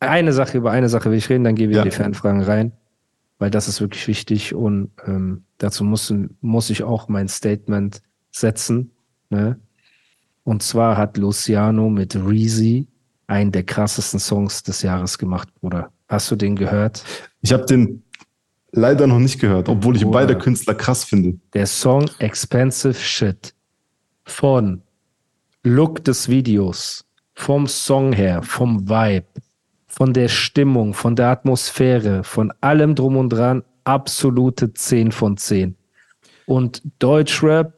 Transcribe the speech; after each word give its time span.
Eine 0.00 0.32
Sache, 0.32 0.58
über 0.58 0.70
eine 0.70 0.88
Sache 0.88 1.10
will 1.10 1.18
ich 1.18 1.28
reden, 1.28 1.44
dann 1.44 1.54
gehen 1.54 1.70
wir 1.70 1.78
ja. 1.78 1.82
in 1.82 1.90
die 1.90 1.94
Fernfragen 1.96 2.42
rein, 2.42 2.72
weil 3.38 3.50
das 3.50 3.68
ist 3.68 3.80
wirklich 3.80 4.06
wichtig 4.06 4.54
und 4.54 4.90
ähm, 5.06 5.44
dazu 5.58 5.84
muss, 5.84 6.12
muss 6.40 6.70
ich 6.70 6.82
auch 6.82 7.08
mein 7.08 7.28
Statement 7.28 8.00
setzen. 8.30 8.92
Ne? 9.30 9.58
Und 10.44 10.62
zwar 10.62 10.96
hat 10.96 11.16
Luciano 11.16 11.90
mit 11.90 12.16
Reezy 12.16 12.86
einen 13.26 13.52
der 13.52 13.64
krassesten 13.64 14.20
Songs 14.20 14.62
des 14.62 14.82
Jahres 14.82 15.18
gemacht, 15.18 15.48
Bruder. 15.60 15.90
Hast 16.08 16.30
du 16.30 16.36
den 16.36 16.56
gehört? 16.56 17.04
Ich 17.42 17.52
habe 17.52 17.66
den 17.66 18.02
leider 18.72 19.06
noch 19.06 19.18
nicht 19.18 19.38
gehört, 19.40 19.68
obwohl 19.68 19.96
ich 19.96 20.02
Bruder. 20.02 20.20
beide 20.20 20.38
Künstler 20.38 20.74
krass 20.74 21.04
finde. 21.04 21.38
Der 21.52 21.66
Song 21.66 22.08
Expensive 22.18 22.94
Shit 22.94 23.54
von 24.24 24.82
Look 25.62 26.04
des 26.04 26.28
Videos, 26.28 27.04
vom 27.34 27.66
Song 27.66 28.12
her, 28.12 28.42
vom 28.42 28.88
Vibe, 28.88 29.26
von 29.98 30.12
der 30.12 30.28
Stimmung, 30.28 30.94
von 30.94 31.16
der 31.16 31.26
Atmosphäre, 31.26 32.22
von 32.22 32.52
allem 32.60 32.94
drum 32.94 33.16
und 33.16 33.30
dran, 33.30 33.64
absolute 33.82 34.72
10 34.72 35.10
von 35.10 35.36
10. 35.36 35.74
Und 36.46 36.82
Deutschrap 37.00 37.72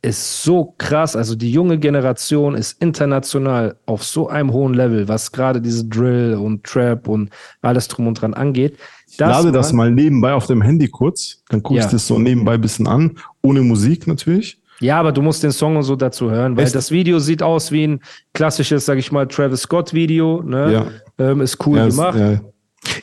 ist 0.00 0.42
so 0.42 0.74
krass. 0.78 1.16
Also 1.16 1.34
die 1.34 1.52
junge 1.52 1.78
Generation 1.78 2.54
ist 2.54 2.80
international 2.80 3.76
auf 3.84 4.04
so 4.04 4.28
einem 4.30 4.54
hohen 4.54 4.72
Level, 4.72 5.06
was 5.06 5.32
gerade 5.32 5.60
diese 5.60 5.84
Drill 5.84 6.36
und 6.36 6.64
Trap 6.64 7.06
und 7.06 7.28
alles 7.60 7.88
drum 7.88 8.06
und 8.06 8.14
dran 8.14 8.32
angeht. 8.32 8.78
Ich 9.06 9.18
lade 9.18 9.52
das 9.52 9.74
mal 9.74 9.90
nebenbei 9.90 10.32
auf 10.32 10.46
dem 10.46 10.62
Handy 10.62 10.88
kurz, 10.88 11.42
dann 11.50 11.62
gucke 11.62 11.80
ja. 11.80 11.84
ich 11.84 11.90
das 11.90 12.06
so 12.06 12.18
nebenbei 12.18 12.54
ein 12.54 12.60
bisschen 12.62 12.86
an, 12.86 13.18
ohne 13.42 13.60
Musik 13.60 14.06
natürlich. 14.06 14.59
Ja, 14.80 14.98
aber 14.98 15.12
du 15.12 15.22
musst 15.22 15.42
den 15.42 15.52
Song 15.52 15.76
und 15.76 15.82
so 15.82 15.94
dazu 15.94 16.30
hören, 16.30 16.56
weil 16.56 16.64
Echt? 16.64 16.74
das 16.74 16.90
Video 16.90 17.18
sieht 17.18 17.42
aus 17.42 17.70
wie 17.70 17.86
ein 17.86 18.00
klassisches, 18.32 18.86
sag 18.86 18.98
ich 18.98 19.12
mal, 19.12 19.26
Travis 19.28 19.62
Scott 19.62 19.92
Video. 19.92 20.42
Ne? 20.42 20.72
Ja. 20.72 20.86
Ähm, 21.18 21.42
ist 21.42 21.64
cool 21.66 21.78
ja, 21.78 21.88
gemacht. 21.88 22.16
Ist, 22.16 22.42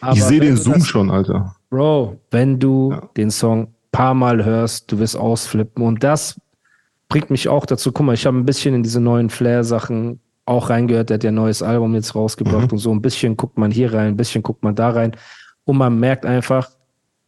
ja. 0.02 0.14
Ich 0.14 0.24
sehe 0.24 0.40
den 0.40 0.58
Zoom 0.58 0.74
das, 0.74 0.88
schon, 0.88 1.12
Alter. 1.12 1.56
Bro, 1.70 2.20
wenn 2.32 2.60
du 2.60 2.96
den 3.16 3.30
Song 3.30 3.74
paar 3.92 4.14
Mal 4.14 4.44
hörst, 4.44 4.92
du 4.92 5.00
wirst 5.00 5.16
ausflippen 5.16 5.84
und 5.84 6.04
das 6.04 6.40
bringt 7.10 7.30
mich 7.30 7.48
auch 7.48 7.66
dazu, 7.66 7.92
guck 7.92 8.06
mal, 8.06 8.14
ich 8.14 8.26
habe 8.26 8.38
ein 8.38 8.46
bisschen 8.46 8.74
in 8.76 8.84
diese 8.84 9.00
neuen 9.00 9.30
Flair-Sachen 9.30 10.20
auch 10.46 10.70
reingehört, 10.70 11.10
der 11.10 11.16
hat 11.16 11.24
ja 11.24 11.32
ein 11.32 11.36
neues 11.36 11.62
Album 11.62 11.94
jetzt 11.94 12.16
rausgebracht 12.16 12.68
mhm. 12.68 12.74
und 12.74 12.78
so 12.78 12.92
ein 12.92 13.02
bisschen 13.02 13.38
guckt 13.38 13.58
man 13.58 13.70
hier 13.70 13.94
rein, 13.94 14.08
ein 14.10 14.18
bisschen 14.18 14.44
guckt 14.44 14.64
man 14.64 14.76
da 14.76 14.90
rein 14.90 15.16
und 15.66 15.78
man 15.78 16.00
merkt 16.00 16.26
einfach, 16.26 16.70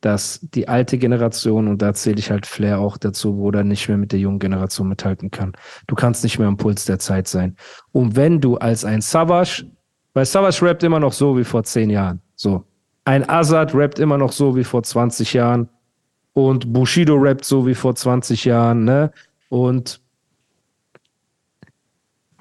dass 0.01 0.39
die 0.41 0.67
alte 0.67 0.97
Generation, 0.97 1.67
und 1.67 1.81
da 1.81 1.93
zähle 1.93 2.19
ich 2.19 2.31
halt 2.31 2.45
Flair 2.45 2.79
auch 2.79 2.97
dazu, 2.97 3.37
wo 3.37 3.51
er 3.51 3.63
nicht 3.63 3.87
mehr 3.89 3.97
mit 3.97 4.11
der 4.11 4.19
jungen 4.19 4.39
Generation 4.39 4.87
mithalten 4.87 5.31
kann. 5.31 5.53
Du 5.87 5.95
kannst 5.95 6.23
nicht 6.23 6.39
mehr 6.39 6.47
am 6.47 6.57
Puls 6.57 6.85
der 6.85 6.99
Zeit 6.99 7.27
sein. 7.27 7.55
Und 7.91 8.15
wenn 8.15 8.39
du 8.39 8.57
als 8.57 8.85
ein 8.85 9.01
Savage, 9.01 9.65
weil 10.13 10.25
Savage 10.25 10.65
rappt 10.65 10.83
immer 10.83 10.99
noch 10.99 11.13
so 11.13 11.37
wie 11.37 11.43
vor 11.43 11.63
zehn 11.63 11.89
Jahren, 11.89 12.21
so. 12.35 12.63
Ein 13.05 13.27
Azad 13.27 13.73
rappt 13.73 13.99
immer 13.99 14.17
noch 14.17 14.31
so 14.31 14.55
wie 14.55 14.63
vor 14.63 14.83
20 14.83 15.33
Jahren 15.33 15.67
und 16.33 16.71
Bushido 16.71 17.15
rappt 17.15 17.43
so 17.43 17.65
wie 17.65 17.73
vor 17.73 17.95
20 17.95 18.45
Jahren, 18.45 18.83
ne? 18.83 19.11
Und 19.49 19.99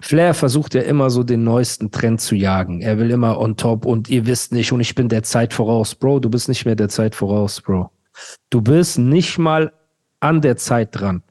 Flair 0.01 0.35
versucht 0.35 0.75
ja 0.75 0.83
immer 0.83 1.11
so 1.11 1.23
den 1.23 1.45
neuesten 1.45 1.91
Trend 1.91 2.21
zu 2.21 2.35
jagen. 2.35 2.81
Er 2.81 2.99
will 2.99 3.11
immer 3.11 3.39
on 3.39 3.57
top 3.57 3.85
und 3.85 4.09
ihr 4.09 4.27
wisst 4.27 4.53
nicht 4.53 4.73
und 4.73 4.81
ich 4.81 4.95
bin 4.95 5.09
der 5.09 5.23
Zeit 5.23 5.53
voraus. 5.53 5.95
Bro, 5.95 6.21
du 6.21 6.31
bist 6.31 6.49
nicht 6.49 6.65
mehr 6.65 6.77
der 6.77 6.89
Zeit 6.89 7.15
voraus, 7.15 7.61
Bro. 7.61 7.91
Du 8.51 8.61
bist 8.61 8.99
nicht 8.99 9.39
mal 9.39 9.73
an 10.21 10.41
der 10.41 10.57
Zeit 10.57 10.89
dran. 10.93 11.23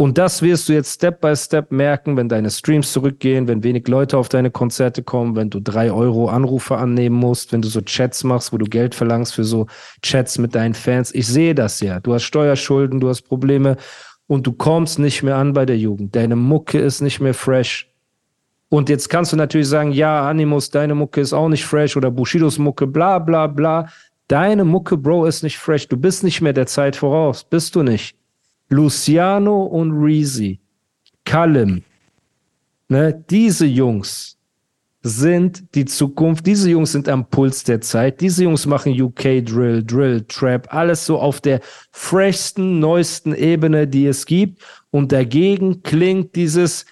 Und 0.00 0.16
das 0.16 0.42
wirst 0.42 0.68
du 0.68 0.74
jetzt 0.74 0.94
Step 0.94 1.20
by 1.20 1.34
Step 1.34 1.72
merken, 1.72 2.16
wenn 2.16 2.28
deine 2.28 2.50
Streams 2.50 2.92
zurückgehen, 2.92 3.48
wenn 3.48 3.64
wenig 3.64 3.88
Leute 3.88 4.16
auf 4.16 4.28
deine 4.28 4.52
Konzerte 4.52 5.02
kommen, 5.02 5.34
wenn 5.34 5.50
du 5.50 5.58
drei 5.58 5.90
Euro 5.90 6.28
Anrufe 6.28 6.76
annehmen 6.76 7.16
musst, 7.16 7.52
wenn 7.52 7.62
du 7.62 7.68
so 7.68 7.80
Chats 7.80 8.22
machst, 8.22 8.52
wo 8.52 8.58
du 8.58 8.66
Geld 8.66 8.94
verlangst 8.94 9.34
für 9.34 9.42
so 9.42 9.66
Chats 10.00 10.38
mit 10.38 10.54
deinen 10.54 10.74
Fans. 10.74 11.12
Ich 11.12 11.26
sehe 11.26 11.52
das 11.52 11.80
ja. 11.80 11.98
Du 11.98 12.14
hast 12.14 12.22
Steuerschulden, 12.22 13.00
du 13.00 13.08
hast 13.08 13.22
Probleme 13.22 13.76
und 14.28 14.46
du 14.46 14.52
kommst 14.52 15.00
nicht 15.00 15.24
mehr 15.24 15.36
an 15.36 15.52
bei 15.52 15.66
der 15.66 15.76
Jugend. 15.76 16.14
Deine 16.14 16.36
Mucke 16.36 16.78
ist 16.78 17.00
nicht 17.00 17.18
mehr 17.18 17.34
fresh. 17.34 17.90
Und 18.68 18.88
jetzt 18.88 19.08
kannst 19.08 19.32
du 19.32 19.36
natürlich 19.36 19.68
sagen, 19.68 19.90
ja, 19.90 20.28
Animus, 20.28 20.70
deine 20.70 20.94
Mucke 20.94 21.20
ist 21.20 21.32
auch 21.32 21.48
nicht 21.48 21.64
fresh 21.64 21.96
oder 21.96 22.10
Bushidos 22.10 22.58
Mucke, 22.58 22.86
bla 22.86 23.18
bla 23.18 23.46
bla. 23.46 23.88
Deine 24.28 24.64
Mucke, 24.64 24.96
Bro, 24.98 25.24
ist 25.24 25.42
nicht 25.42 25.58
fresh. 25.58 25.88
Du 25.88 25.96
bist 25.96 26.22
nicht 26.22 26.42
mehr 26.42 26.52
der 26.52 26.66
Zeit 26.66 26.94
voraus. 26.94 27.42
Bist 27.42 27.74
du 27.74 27.82
nicht. 27.82 28.14
Luciano 28.68 29.62
und 29.64 29.92
Reezy, 29.92 30.60
Kalim, 31.24 31.82
ne, 32.88 33.24
diese 33.30 33.64
Jungs, 33.64 34.37
sind 35.08 35.74
die 35.74 35.84
Zukunft. 35.84 36.46
Diese 36.46 36.70
Jungs 36.70 36.92
sind 36.92 37.08
am 37.08 37.28
Puls 37.28 37.64
der 37.64 37.80
Zeit. 37.80 38.20
Diese 38.20 38.44
Jungs 38.44 38.66
machen 38.66 39.00
UK 39.00 39.44
Drill, 39.44 39.82
Drill, 39.84 40.24
Trap, 40.28 40.72
alles 40.72 41.06
so 41.06 41.18
auf 41.18 41.40
der 41.40 41.60
freshsten, 41.90 42.78
neuesten 42.78 43.34
Ebene, 43.34 43.88
die 43.88 44.06
es 44.06 44.26
gibt. 44.26 44.62
Und 44.90 45.12
dagegen 45.12 45.82
klingt 45.82 46.36
dieses 46.36 46.86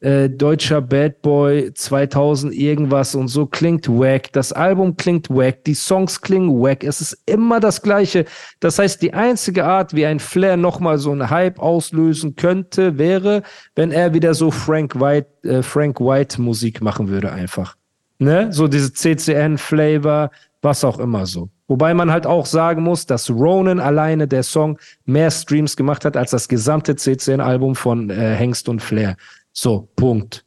äh, 0.00 0.30
deutscher 0.30 0.80
Bad 0.80 1.22
Boy 1.22 1.72
2000 1.74 2.54
irgendwas 2.54 3.14
und 3.14 3.28
so 3.28 3.46
klingt 3.46 3.88
wack. 3.88 4.32
Das 4.32 4.52
Album 4.52 4.96
klingt 4.96 5.28
wack, 5.28 5.64
die 5.64 5.74
Songs 5.74 6.20
klingen 6.20 6.60
wack. 6.60 6.84
Es 6.84 7.00
ist 7.00 7.16
immer 7.26 7.58
das 7.58 7.82
Gleiche. 7.82 8.24
Das 8.60 8.78
heißt, 8.78 9.02
die 9.02 9.14
einzige 9.14 9.64
Art, 9.64 9.94
wie 9.94 10.06
ein 10.06 10.20
Flair 10.20 10.56
nochmal 10.56 10.98
so 10.98 11.10
einen 11.10 11.30
Hype 11.30 11.58
auslösen 11.58 12.36
könnte, 12.36 12.96
wäre, 12.98 13.42
wenn 13.74 13.90
er 13.90 14.14
wieder 14.14 14.34
so 14.34 14.50
Frank 14.50 15.00
White, 15.00 15.28
äh, 15.42 15.62
Frank 15.62 16.00
White 16.00 16.40
Musik 16.40 16.80
machen 16.80 17.08
würde 17.08 17.32
einfach. 17.32 17.76
Ne? 18.18 18.52
So 18.52 18.68
diese 18.68 18.92
CCN-Flavor, 18.92 20.30
was 20.62 20.84
auch 20.84 20.98
immer 20.98 21.26
so. 21.26 21.48
Wobei 21.68 21.92
man 21.92 22.10
halt 22.10 22.26
auch 22.26 22.46
sagen 22.46 22.82
muss, 22.82 23.04
dass 23.04 23.28
Ronan 23.28 23.78
alleine 23.78 24.26
der 24.26 24.42
Song 24.42 24.78
mehr 25.04 25.30
Streams 25.30 25.76
gemacht 25.76 26.04
hat 26.06 26.16
als 26.16 26.30
das 26.30 26.48
gesamte 26.48 26.96
CCN-Album 26.96 27.74
von 27.74 28.08
äh, 28.08 28.34
Hengst 28.34 28.70
und 28.70 28.80
Flair. 28.80 29.16
So, 29.60 29.88
Punkt. 29.96 30.44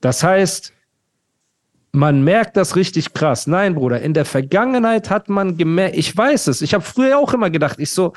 Das 0.00 0.24
heißt, 0.24 0.72
man 1.92 2.24
merkt 2.24 2.56
das 2.56 2.74
richtig 2.74 3.14
krass. 3.14 3.46
Nein, 3.46 3.76
Bruder, 3.76 4.02
in 4.02 4.14
der 4.14 4.24
Vergangenheit 4.24 5.10
hat 5.10 5.28
man 5.28 5.56
gemerkt, 5.56 5.96
ich 5.96 6.16
weiß 6.16 6.48
es, 6.48 6.60
ich 6.60 6.74
habe 6.74 6.82
früher 6.82 7.18
auch 7.18 7.32
immer 7.34 7.50
gedacht, 7.50 7.78
ich 7.78 7.90
so, 7.90 8.14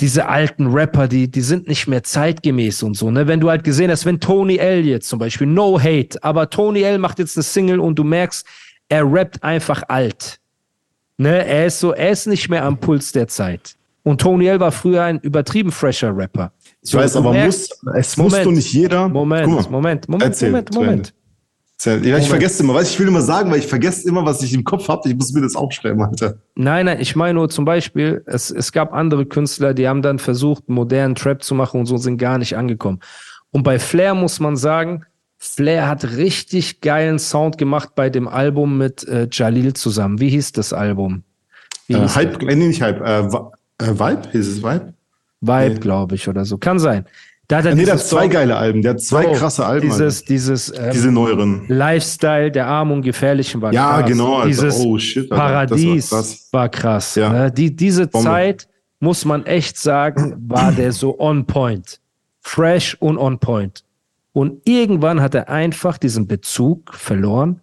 diese 0.00 0.26
alten 0.26 0.66
Rapper, 0.72 1.06
die, 1.06 1.30
die 1.30 1.40
sind 1.40 1.68
nicht 1.68 1.86
mehr 1.86 2.02
zeitgemäß 2.02 2.82
und 2.82 2.94
so, 2.94 3.12
ne? 3.12 3.28
Wenn 3.28 3.38
du 3.38 3.48
halt 3.48 3.62
gesehen 3.62 3.92
hast, 3.92 4.06
wenn 4.06 4.18
Tony 4.18 4.56
L 4.56 4.84
jetzt 4.84 5.08
zum 5.08 5.20
Beispiel, 5.20 5.46
no 5.46 5.78
hate, 5.78 6.18
aber 6.24 6.50
Tony 6.50 6.82
L 6.82 6.98
macht 6.98 7.20
jetzt 7.20 7.36
eine 7.36 7.44
Single 7.44 7.78
und 7.78 7.96
du 7.96 8.02
merkst, 8.02 8.44
er 8.88 9.04
rappt 9.04 9.44
einfach 9.44 9.84
alt. 9.86 10.40
Ne? 11.16 11.44
Er 11.46 11.66
ist 11.66 11.78
so, 11.78 11.92
er 11.92 12.10
ist 12.10 12.26
nicht 12.26 12.48
mehr 12.48 12.64
am 12.64 12.76
Puls 12.76 13.12
der 13.12 13.28
Zeit. 13.28 13.76
Und 14.02 14.20
Tony 14.20 14.46
L 14.46 14.58
war 14.58 14.72
früher 14.72 15.04
ein 15.04 15.20
übertrieben 15.20 15.70
fresher 15.70 16.16
Rapper. 16.16 16.50
Ich 16.82 16.90
so, 16.90 16.98
weiß, 16.98 17.16
aber 17.16 17.34
muss, 17.34 17.68
es 17.94 18.16
Moment, 18.16 18.32
muss 18.36 18.44
doch 18.44 18.52
nicht 18.52 18.72
jeder. 18.72 19.08
Moment, 19.08 19.46
Moment, 19.46 19.70
Moment, 19.70 20.08
Moment, 20.08 20.22
Erzähl, 20.22 20.50
Moment, 20.50 20.74
Moment. 20.74 21.14
Ja, 21.84 21.94
ich 21.94 22.02
Moment. 22.02 22.26
vergesse 22.26 22.62
immer, 22.62 22.74
weißt 22.74 22.92
ich 22.92 23.00
will 23.00 23.08
immer 23.08 23.22
sagen, 23.22 23.50
weil 23.50 23.58
ich 23.58 23.66
vergesse 23.66 24.06
immer, 24.06 24.24
was 24.26 24.42
ich 24.42 24.52
im 24.52 24.64
Kopf 24.64 24.88
habe. 24.88 25.08
Ich 25.08 25.14
muss 25.14 25.32
mir 25.32 25.40
das 25.40 25.56
aufschreiben, 25.56 26.02
Alter. 26.02 26.36
Nein, 26.54 26.86
nein, 26.86 27.00
ich 27.00 27.16
meine 27.16 27.34
nur 27.34 27.48
zum 27.48 27.64
Beispiel, 27.64 28.22
es, 28.26 28.50
es 28.50 28.72
gab 28.72 28.92
andere 28.92 29.24
Künstler, 29.24 29.72
die 29.72 29.88
haben 29.88 30.02
dann 30.02 30.18
versucht, 30.18 30.68
modernen 30.68 31.14
Trap 31.14 31.42
zu 31.42 31.54
machen 31.54 31.80
und 31.80 31.86
so 31.86 31.96
sind 31.96 32.18
gar 32.18 32.38
nicht 32.38 32.56
angekommen. 32.56 33.00
Und 33.50 33.62
bei 33.62 33.78
Flair 33.78 34.14
muss 34.14 34.40
man 34.40 34.56
sagen, 34.56 35.04
Flair 35.38 35.88
hat 35.88 36.04
richtig 36.04 36.82
geilen 36.82 37.18
Sound 37.18 37.56
gemacht 37.56 37.94
bei 37.94 38.10
dem 38.10 38.28
Album 38.28 38.76
mit 38.76 39.08
äh, 39.08 39.26
Jalil 39.32 39.72
zusammen. 39.72 40.20
Wie 40.20 40.28
hieß 40.28 40.52
das 40.52 40.74
Album? 40.74 41.22
Wie 41.86 41.94
äh, 41.94 42.08
Hype, 42.08 42.42
nee, 42.42 42.54
nicht 42.56 42.82
Hype, 42.82 43.00
äh, 43.00 43.20
äh, 43.78 43.98
Vibe? 43.98 44.22
Hieß 44.32 44.48
es 44.48 44.62
Vibe? 44.62 44.92
Vibe, 45.40 45.74
nee. 45.74 45.80
glaube 45.80 46.14
ich, 46.14 46.28
oder 46.28 46.44
so. 46.44 46.58
Kann 46.58 46.78
sein. 46.78 47.04
Da 47.48 47.58
hat 47.58 47.66
er 47.66 47.74
nee, 47.74 47.84
der 47.84 47.94
hat 47.94 48.00
zwei 48.00 48.28
geile 48.28 48.56
Alben, 48.56 48.80
der 48.80 48.92
hat 48.92 49.00
zwei 49.00 49.26
oh, 49.26 49.32
krasse 49.32 49.66
Alben. 49.66 49.88
Dieses, 49.88 50.24
dieses, 50.24 50.72
ähm, 50.78 50.90
diese 50.92 51.10
neueren. 51.10 51.64
Lifestyle 51.66 52.52
der 52.52 52.68
Armen 52.68 52.92
und 52.92 53.02
Gefährlichen 53.02 53.60
war 53.60 53.72
ja, 53.72 53.88
krass. 53.88 54.00
Ja, 54.00 54.06
genau. 54.06 54.36
Also, 54.36 54.46
dieses 54.46 54.78
oh, 54.78 54.98
shit, 54.98 55.28
Paradies 55.28 56.12
war 56.12 56.20
krass. 56.20 56.48
War 56.52 56.68
krass 56.68 57.14
ja. 57.16 57.32
Ne? 57.32 57.50
Die, 57.50 57.74
diese 57.74 58.06
Bombe. 58.06 58.28
Zeit, 58.28 58.68
muss 59.00 59.24
man 59.24 59.44
echt 59.46 59.78
sagen, 59.78 60.36
war 60.46 60.70
der 60.70 60.92
so 60.92 61.18
on 61.18 61.44
point. 61.44 62.00
Fresh 62.40 62.96
und 63.00 63.18
on 63.18 63.38
point. 63.38 63.84
Und 64.32 64.60
irgendwann 64.64 65.20
hat 65.20 65.34
er 65.34 65.48
einfach 65.48 65.98
diesen 65.98 66.28
Bezug 66.28 66.94
verloren 66.94 67.60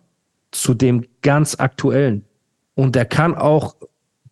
zu 0.52 0.74
dem 0.74 1.06
ganz 1.22 1.56
aktuellen. 1.56 2.26
Und 2.76 2.96
er 2.96 3.06
kann 3.06 3.36
auch, 3.36 3.76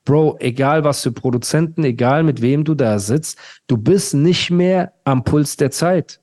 Bro, 0.06 0.38
egal 0.40 0.84
was 0.84 1.02
für 1.02 1.12
Produzenten, 1.12 1.84
egal 1.84 2.24
mit 2.24 2.42
wem 2.42 2.63
du 2.63 2.75
da 2.75 3.00
sitzt, 3.00 3.40
du 3.68 3.75
bist 3.78 4.13
nicht 4.13 4.52
mehr 4.52 4.94
am 5.04 5.24
Puls 5.24 5.57
der 5.57 5.72
Zeit. 5.72 6.19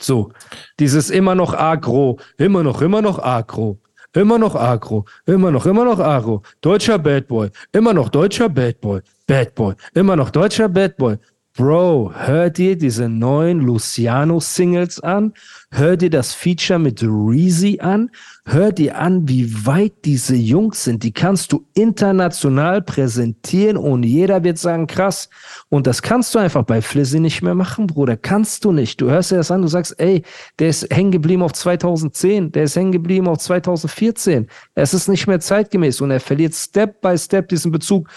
So, 0.00 0.32
dieses 0.78 1.10
immer 1.10 1.34
noch 1.34 1.54
agro, 1.54 2.18
immer 2.38 2.62
noch, 2.62 2.82
immer 2.82 3.02
noch 3.02 3.18
agro, 3.18 3.80
immer 4.12 4.38
noch 4.38 4.54
agro, 4.54 5.04
immer 5.26 5.50
noch, 5.50 5.66
immer 5.66 5.84
noch 5.84 5.98
agro, 5.98 6.42
deutscher 6.60 6.98
Bad 6.98 7.26
Boy, 7.26 7.50
immer 7.72 7.92
noch 7.92 8.08
deutscher 8.08 8.48
Bad 8.48 8.80
Boy, 8.80 9.00
Bad 9.26 9.54
Boy, 9.54 9.74
immer 9.94 10.14
noch 10.16 10.30
deutscher 10.30 10.68
Bad 10.68 10.96
Boy, 10.96 11.16
Bro, 11.56 12.10
hör 12.16 12.50
dir 12.50 12.76
diese 12.76 13.08
neuen 13.08 13.60
Luciano-Singles 13.60 14.98
an, 14.98 15.34
hör 15.70 15.96
dir 15.96 16.10
das 16.10 16.34
Feature 16.34 16.80
mit 16.80 17.00
Reezy 17.00 17.78
an, 17.80 18.10
hör 18.44 18.72
dir 18.72 18.98
an, 18.98 19.28
wie 19.28 19.64
weit 19.64 20.04
diese 20.04 20.34
Jungs 20.34 20.82
sind. 20.82 21.04
Die 21.04 21.12
kannst 21.12 21.52
du 21.52 21.64
international 21.74 22.82
präsentieren 22.82 23.76
und 23.76 24.02
jeder 24.02 24.42
wird 24.42 24.58
sagen, 24.58 24.88
krass. 24.88 25.28
Und 25.68 25.86
das 25.86 26.02
kannst 26.02 26.34
du 26.34 26.40
einfach 26.40 26.64
bei 26.64 26.82
Flizzy 26.82 27.20
nicht 27.20 27.40
mehr 27.40 27.54
machen, 27.54 27.86
Bruder. 27.86 28.16
Kannst 28.16 28.64
du 28.64 28.72
nicht. 28.72 29.00
Du 29.00 29.08
hörst 29.08 29.30
dir 29.30 29.36
das 29.36 29.52
an, 29.52 29.62
du 29.62 29.68
sagst, 29.68 29.94
ey, 30.00 30.24
der 30.58 30.70
ist 30.70 30.92
hängen 30.92 31.12
geblieben 31.12 31.44
auf 31.44 31.52
2010, 31.52 32.50
der 32.50 32.64
ist 32.64 32.74
hängen 32.74 32.90
geblieben 32.90 33.28
auf 33.28 33.38
2014. 33.38 34.48
Es 34.74 34.92
ist 34.92 35.06
nicht 35.06 35.28
mehr 35.28 35.38
zeitgemäß 35.38 36.00
und 36.00 36.10
er 36.10 36.18
verliert 36.18 36.54
Step 36.54 37.00
by 37.00 37.16
Step 37.16 37.48
diesen 37.48 37.70
Bezug. 37.70 38.08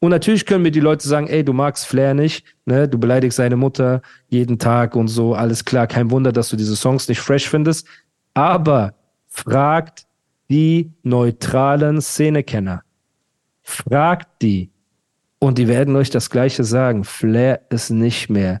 Und 0.00 0.10
natürlich 0.10 0.46
können 0.46 0.62
mir 0.62 0.70
die 0.70 0.80
Leute 0.80 1.06
sagen, 1.08 1.26
ey, 1.26 1.44
du 1.44 1.52
magst 1.52 1.86
Flair 1.86 2.14
nicht, 2.14 2.44
ne, 2.66 2.88
du 2.88 2.98
beleidigst 2.98 3.36
seine 3.36 3.56
Mutter 3.56 4.00
jeden 4.28 4.58
Tag 4.58 4.94
und 4.94 5.08
so, 5.08 5.34
alles 5.34 5.64
klar, 5.64 5.86
kein 5.86 6.10
Wunder, 6.10 6.30
dass 6.30 6.50
du 6.50 6.56
diese 6.56 6.76
Songs 6.76 7.08
nicht 7.08 7.20
fresh 7.20 7.48
findest. 7.48 7.86
Aber 8.34 8.94
fragt 9.26 10.06
die 10.48 10.92
neutralen 11.02 12.00
Szenekenner. 12.00 12.82
Fragt 13.62 14.42
die. 14.42 14.70
Und 15.40 15.58
die 15.58 15.68
werden 15.68 15.94
euch 15.96 16.10
das 16.10 16.30
Gleiche 16.30 16.64
sagen. 16.64 17.04
Flair 17.04 17.60
ist 17.70 17.90
nicht 17.90 18.28
mehr 18.30 18.60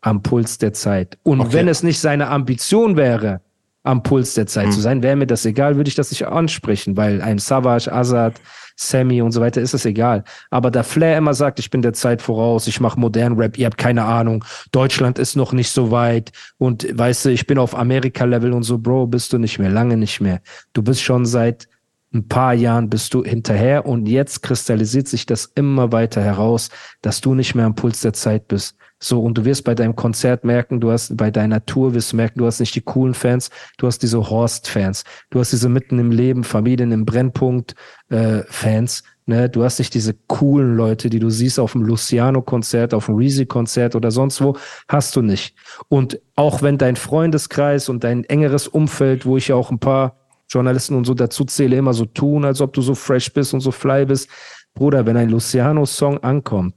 am 0.00 0.22
Puls 0.22 0.58
der 0.58 0.72
Zeit. 0.72 1.18
Und 1.22 1.40
okay. 1.40 1.52
wenn 1.52 1.68
es 1.68 1.82
nicht 1.82 2.00
seine 2.00 2.28
Ambition 2.28 2.96
wäre, 2.96 3.40
am 3.82 4.02
Puls 4.02 4.34
der 4.34 4.46
Zeit 4.46 4.66
mhm. 4.66 4.72
zu 4.72 4.80
sein, 4.80 5.02
wäre 5.02 5.16
mir 5.16 5.26
das 5.26 5.46
egal, 5.46 5.76
würde 5.76 5.88
ich 5.88 5.94
das 5.94 6.10
nicht 6.10 6.26
ansprechen, 6.26 6.96
weil 6.96 7.22
ein 7.22 7.38
Savage, 7.38 7.90
Azad, 7.92 8.40
Sammy 8.80 9.20
und 9.20 9.32
so 9.32 9.40
weiter, 9.40 9.60
ist 9.60 9.74
es 9.74 9.84
egal. 9.84 10.24
Aber 10.50 10.70
da 10.70 10.84
Flair 10.84 11.18
immer 11.18 11.34
sagt, 11.34 11.58
ich 11.58 11.68
bin 11.68 11.82
der 11.82 11.92
Zeit 11.92 12.22
voraus, 12.22 12.68
ich 12.68 12.80
mache 12.80 12.98
modernen 12.98 13.36
Rap, 13.36 13.58
ihr 13.58 13.66
habt 13.66 13.76
keine 13.76 14.04
Ahnung, 14.04 14.44
Deutschland 14.70 15.18
ist 15.18 15.36
noch 15.36 15.52
nicht 15.52 15.70
so 15.70 15.90
weit 15.90 16.30
und 16.58 16.86
weißt 16.96 17.24
du, 17.24 17.30
ich 17.30 17.46
bin 17.46 17.58
auf 17.58 17.76
Amerika-Level 17.76 18.52
und 18.52 18.62
so, 18.62 18.78
Bro, 18.78 19.08
bist 19.08 19.32
du 19.32 19.38
nicht 19.38 19.58
mehr, 19.58 19.68
lange 19.68 19.96
nicht 19.96 20.20
mehr. 20.20 20.40
Du 20.72 20.82
bist 20.82 21.02
schon 21.02 21.26
seit 21.26 21.68
ein 22.14 22.26
paar 22.26 22.54
Jahren 22.54 22.88
bist 22.88 23.12
du 23.12 23.22
hinterher 23.22 23.84
und 23.84 24.06
jetzt 24.06 24.42
kristallisiert 24.42 25.08
sich 25.08 25.26
das 25.26 25.52
immer 25.54 25.92
weiter 25.92 26.22
heraus, 26.22 26.70
dass 27.02 27.20
du 27.20 27.34
nicht 27.34 27.54
mehr 27.54 27.66
am 27.66 27.74
Puls 27.74 28.00
der 28.00 28.14
Zeit 28.14 28.48
bist. 28.48 28.76
So, 29.00 29.22
und 29.22 29.38
du 29.38 29.44
wirst 29.44 29.64
bei 29.64 29.74
deinem 29.74 29.94
Konzert 29.94 30.44
merken, 30.44 30.80
du 30.80 30.90
hast 30.90 31.16
bei 31.16 31.30
deiner 31.30 31.64
Tour 31.64 31.94
wirst 31.94 32.12
du 32.12 32.16
merken, 32.16 32.40
du 32.40 32.46
hast 32.46 32.58
nicht 32.58 32.74
die 32.74 32.80
coolen 32.80 33.14
Fans, 33.14 33.50
du 33.76 33.86
hast 33.86 34.00
diese 34.02 34.28
Horst-Fans, 34.28 35.04
du 35.30 35.38
hast 35.38 35.52
diese 35.52 35.68
mitten 35.68 35.98
im 35.98 36.10
Leben, 36.10 36.42
Familien 36.42 36.90
im 36.90 37.06
Brennpunkt 37.06 37.76
äh, 38.08 38.42
Fans, 38.48 39.04
ne? 39.26 39.48
Du 39.48 39.62
hast 39.62 39.78
nicht 39.78 39.94
diese 39.94 40.14
coolen 40.26 40.76
Leute, 40.76 41.10
die 41.10 41.20
du 41.20 41.30
siehst 41.30 41.60
auf 41.60 41.72
dem 41.72 41.82
Luciano-Konzert, 41.82 42.92
auf 42.92 43.06
dem 43.06 43.14
Reezy-Konzert 43.14 43.94
oder 43.94 44.10
sonst 44.10 44.42
wo, 44.42 44.56
hast 44.88 45.14
du 45.14 45.22
nicht. 45.22 45.54
Und 45.88 46.20
auch 46.34 46.62
wenn 46.62 46.76
dein 46.76 46.96
Freundeskreis 46.96 47.88
und 47.88 48.02
dein 48.02 48.24
engeres 48.24 48.66
Umfeld, 48.66 49.26
wo 49.26 49.36
ich 49.36 49.48
ja 49.48 49.54
auch 49.54 49.70
ein 49.70 49.78
paar 49.78 50.16
Journalisten 50.48 50.96
und 50.96 51.04
so 51.04 51.14
dazu 51.14 51.44
zähle, 51.44 51.76
immer 51.76 51.92
so 51.92 52.06
tun, 52.06 52.44
als 52.44 52.60
ob 52.60 52.72
du 52.72 52.82
so 52.82 52.94
fresh 52.94 53.32
bist 53.32 53.54
und 53.54 53.60
so 53.60 53.70
fly 53.70 54.06
bist, 54.06 54.28
Bruder, 54.74 55.06
wenn 55.06 55.16
ein 55.16 55.28
Luciano-Song 55.28 56.18
ankommt, 56.18 56.74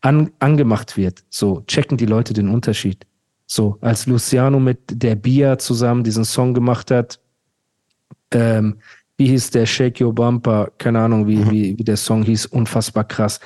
an, 0.00 0.30
angemacht 0.38 0.96
wird, 0.96 1.24
so 1.30 1.62
checken 1.66 1.96
die 1.96 2.06
Leute 2.06 2.32
den 2.32 2.48
Unterschied. 2.48 3.06
So, 3.46 3.76
als 3.80 4.06
Luciano 4.06 4.58
mit 4.58 4.78
der 4.88 5.14
Bia 5.14 5.58
zusammen 5.58 6.04
diesen 6.04 6.24
Song 6.24 6.54
gemacht 6.54 6.90
hat, 6.90 7.20
ähm, 8.32 8.78
wie 9.16 9.28
hieß 9.28 9.50
der 9.50 9.66
Shake 9.66 10.00
Your 10.00 10.14
Bumper, 10.14 10.72
keine 10.78 11.00
Ahnung, 11.00 11.26
wie, 11.26 11.36
mhm. 11.36 11.50
wie, 11.50 11.78
wie 11.78 11.84
der 11.84 11.96
Song 11.96 12.22
hieß, 12.22 12.46
unfassbar 12.46 13.04
krass. 13.04 13.40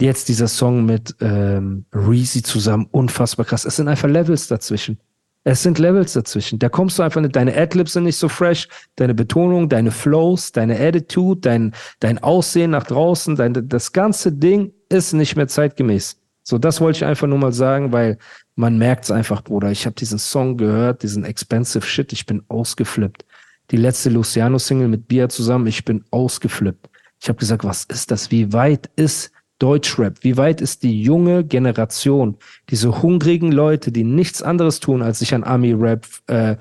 Jetzt 0.00 0.28
dieser 0.28 0.48
Song 0.48 0.84
mit 0.84 1.14
ähm, 1.20 1.84
Reezy 1.92 2.42
zusammen, 2.42 2.88
unfassbar 2.90 3.46
krass. 3.46 3.64
Es 3.64 3.76
sind 3.76 3.88
einfach 3.88 4.08
Levels 4.08 4.48
dazwischen. 4.48 4.98
Es 5.44 5.62
sind 5.62 5.78
Levels 5.78 6.12
dazwischen. 6.12 6.58
Da 6.60 6.68
kommst 6.68 6.98
du 6.98 7.02
einfach 7.02 7.20
nicht, 7.20 7.34
deine 7.34 7.56
Adlibs 7.56 7.94
sind 7.94 8.04
nicht 8.04 8.16
so 8.16 8.28
fresh, 8.28 8.68
deine 8.94 9.14
Betonung, 9.14 9.68
deine 9.68 9.90
Flows, 9.90 10.52
deine 10.52 10.78
Attitude, 10.78 11.40
dein, 11.40 11.74
dein 11.98 12.22
Aussehen 12.22 12.70
nach 12.70 12.84
draußen, 12.84 13.34
dein, 13.34 13.68
das 13.68 13.92
ganze 13.92 14.30
Ding 14.32 14.72
ist 14.88 15.12
nicht 15.12 15.36
mehr 15.36 15.48
zeitgemäß. 15.48 16.16
So, 16.44 16.58
das 16.58 16.80
wollte 16.80 16.98
ich 16.98 17.04
einfach 17.04 17.26
nur 17.26 17.38
mal 17.38 17.52
sagen, 17.52 17.92
weil 17.92 18.18
man 18.54 18.78
merkt 18.78 19.04
es 19.04 19.10
einfach, 19.10 19.42
Bruder. 19.42 19.70
Ich 19.70 19.86
habe 19.86 19.94
diesen 19.94 20.18
Song 20.18 20.56
gehört, 20.56 21.02
diesen 21.02 21.24
Expensive 21.24 21.86
Shit, 21.86 22.12
ich 22.12 22.26
bin 22.26 22.42
ausgeflippt. 22.48 23.24
Die 23.70 23.76
letzte 23.76 24.10
Luciano-Single 24.10 24.88
mit 24.88 25.08
Bia 25.08 25.28
zusammen, 25.28 25.66
ich 25.66 25.84
bin 25.84 26.04
ausgeflippt. 26.10 26.88
Ich 27.20 27.28
habe 27.28 27.38
gesagt, 27.38 27.64
was 27.64 27.84
ist 27.84 28.10
das? 28.10 28.30
Wie 28.30 28.52
weit 28.52 28.90
ist 28.96 29.31
Deutschrap? 29.62 30.18
Wie 30.22 30.36
weit 30.36 30.60
ist 30.60 30.82
die 30.82 31.02
junge 31.02 31.44
Generation, 31.44 32.36
diese 32.68 33.02
hungrigen 33.02 33.52
Leute, 33.52 33.92
die 33.92 34.02
nichts 34.02 34.42
anderes 34.42 34.80
tun, 34.80 35.02
als 35.02 35.20
sich 35.20 35.34
an 35.34 35.44
Army-Rap, 35.44 36.06
äh, 36.26 36.56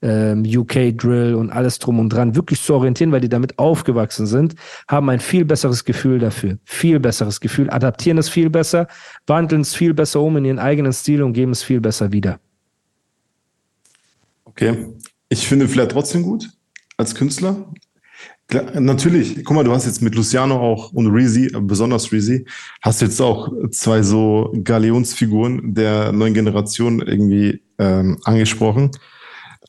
äh, 0.00 0.34
UK-Drill 0.34 1.34
und 1.36 1.50
alles 1.50 1.78
drum 1.78 2.00
und 2.00 2.08
dran 2.08 2.34
wirklich 2.34 2.60
zu 2.60 2.74
orientieren, 2.74 3.12
weil 3.12 3.20
die 3.20 3.28
damit 3.28 3.58
aufgewachsen 3.58 4.26
sind, 4.26 4.56
haben 4.88 5.08
ein 5.08 5.20
viel 5.20 5.44
besseres 5.44 5.84
Gefühl 5.84 6.18
dafür. 6.18 6.58
Viel 6.64 6.98
besseres 6.98 7.40
Gefühl, 7.40 7.70
adaptieren 7.70 8.18
es 8.18 8.28
viel 8.28 8.50
besser, 8.50 8.88
wandeln 9.26 9.62
es 9.62 9.74
viel 9.74 9.94
besser 9.94 10.20
um 10.20 10.36
in 10.36 10.44
ihren 10.44 10.58
eigenen 10.58 10.92
Stil 10.92 11.22
und 11.22 11.34
geben 11.34 11.52
es 11.52 11.62
viel 11.62 11.80
besser 11.80 12.10
wieder. 12.10 12.40
Okay. 14.44 14.88
Ich 15.28 15.46
finde 15.46 15.68
vielleicht 15.68 15.92
trotzdem 15.92 16.24
gut 16.24 16.50
als 16.96 17.14
Künstler. 17.14 17.72
Klar, 18.52 18.78
natürlich, 18.78 19.46
guck 19.46 19.56
mal, 19.56 19.64
du 19.64 19.72
hast 19.72 19.86
jetzt 19.86 20.02
mit 20.02 20.14
Luciano 20.14 20.56
auch 20.56 20.92
und 20.92 21.06
Reezy, 21.06 21.50
besonders 21.58 22.12
Reezy, 22.12 22.44
hast 22.82 23.00
jetzt 23.00 23.18
auch 23.18 23.50
zwei 23.70 24.02
so 24.02 24.52
Galeonsfiguren 24.62 25.72
der 25.72 26.12
neuen 26.12 26.34
Generation 26.34 27.00
irgendwie 27.00 27.62
ähm, 27.78 28.18
angesprochen. 28.24 28.90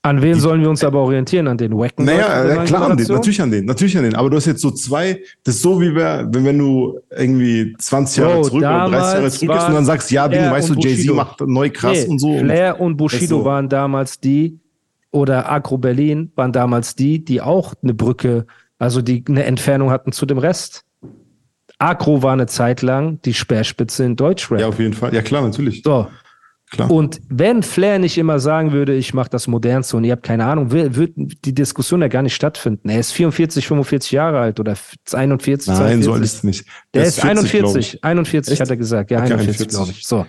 An 0.02 0.22
wen 0.22 0.34
die, 0.34 0.40
sollen 0.42 0.60
wir 0.60 0.70
uns 0.70 0.84
aber 0.84 1.00
orientieren? 1.00 1.48
An 1.48 1.58
den 1.58 1.78
Wacken? 1.78 2.04
Naja, 2.04 2.46
ja, 2.46 2.66
klar, 2.66 2.92
an 2.92 2.98
den, 2.98 3.08
natürlich 3.08 3.42
an 3.42 3.52
den, 3.52 3.64
natürlich 3.64 3.98
an 3.98 4.04
den. 4.04 4.16
Aber 4.16 4.30
du 4.30 4.36
hast 4.36 4.48
jetzt 4.48 4.62
so 4.62 4.72
zwei, 4.72 5.22
das 5.46 5.56
ist 5.56 5.62
so 5.62 5.80
wie 5.80 5.96
wenn, 5.96 6.44
wenn 6.44 6.58
du 6.58 7.00
irgendwie 7.10 7.74
20 7.80 8.18
Jahre 8.18 8.34
Bro, 8.34 8.44
zurück 8.44 8.64
oder 8.64 8.90
30 8.90 8.92
Jahre 8.92 9.32
zurück 9.32 9.54
bist 9.54 9.68
und 9.70 9.74
dann 9.76 9.86
sagst, 9.86 10.12
ja, 10.12 10.28
Ding, 10.28 10.42
weißt 10.42 10.72
du, 10.72 10.74
Jay-Z 10.74 11.16
macht 11.16 11.40
neu 11.40 11.70
krass 11.70 12.04
nee, 12.04 12.12
und 12.12 12.20
so. 12.20 12.38
Flair 12.38 12.82
und 12.82 12.98
Bushido 12.98 13.40
so. 13.40 13.46
waren 13.46 13.70
damals 13.70 14.20
die, 14.20 14.60
oder 15.12 15.50
Agro 15.50 15.78
Berlin 15.78 16.34
waren 16.36 16.52
damals 16.52 16.96
die, 16.96 17.24
die 17.24 17.40
auch 17.40 17.76
eine 17.82 17.94
Brücke 17.94 18.46
also 18.84 19.02
die 19.02 19.24
eine 19.28 19.46
Entfernung 19.46 19.92
hatten 19.92 20.12
zu 20.12 20.26
dem 20.26 20.38
Rest. 20.38 20.84
Agro 21.80 22.22
war 22.22 22.34
eine 22.34 22.48
Zeit 22.48 22.82
lang 22.82 23.22
die 23.24 23.34
Speerspitze 23.34 24.04
in 24.04 24.18
Deutschrap. 24.18 24.60
Ja, 24.60 24.68
auf 24.68 24.80
jeden 24.80 24.94
Fall. 24.94 25.14
Ja, 25.14 25.22
klar, 25.22 25.42
natürlich. 25.42 25.84
So. 25.84 26.08
Klar. 26.70 26.92
Und 26.92 27.22
wenn 27.30 27.64
Flair 27.64 28.00
nicht 28.00 28.18
immer 28.18 28.40
sagen 28.40 28.72
würde, 28.72 28.94
ich 28.96 29.14
mache 29.14 29.30
das 29.30 29.48
Modernste 29.48 29.96
und 29.96 30.04
ihr 30.04 30.12
habt 30.12 30.24
keine 30.24 30.46
Ahnung, 30.46 30.72
würde 30.72 31.12
die 31.16 31.54
Diskussion 31.54 32.02
ja 32.02 32.08
gar 32.08 32.24
nicht 32.24 32.34
stattfinden. 32.36 32.90
Er 32.90 33.00
ist 33.00 33.12
44, 33.12 33.66
45 33.68 34.12
Jahre 34.12 34.40
alt 34.40 34.60
oder 34.60 34.76
41, 35.12 35.68
Nein, 35.68 35.78
42. 35.78 36.06
so 36.06 36.14
alt 36.14 36.24
ist 36.24 36.44
nicht. 36.44 36.66
Der, 36.94 37.04
Der 37.04 37.10
ist 37.10 37.22
40, 37.22 37.30
41, 37.54 38.04
41 38.04 38.52
Echt? 38.54 38.62
hat 38.62 38.70
er 38.70 38.78
gesagt. 38.78 39.12
Ja, 39.12 39.20
okay, 39.20 39.34
41, 39.34 39.68
glaube 39.68 39.92
ich. 39.92 40.06
So. 40.06 40.26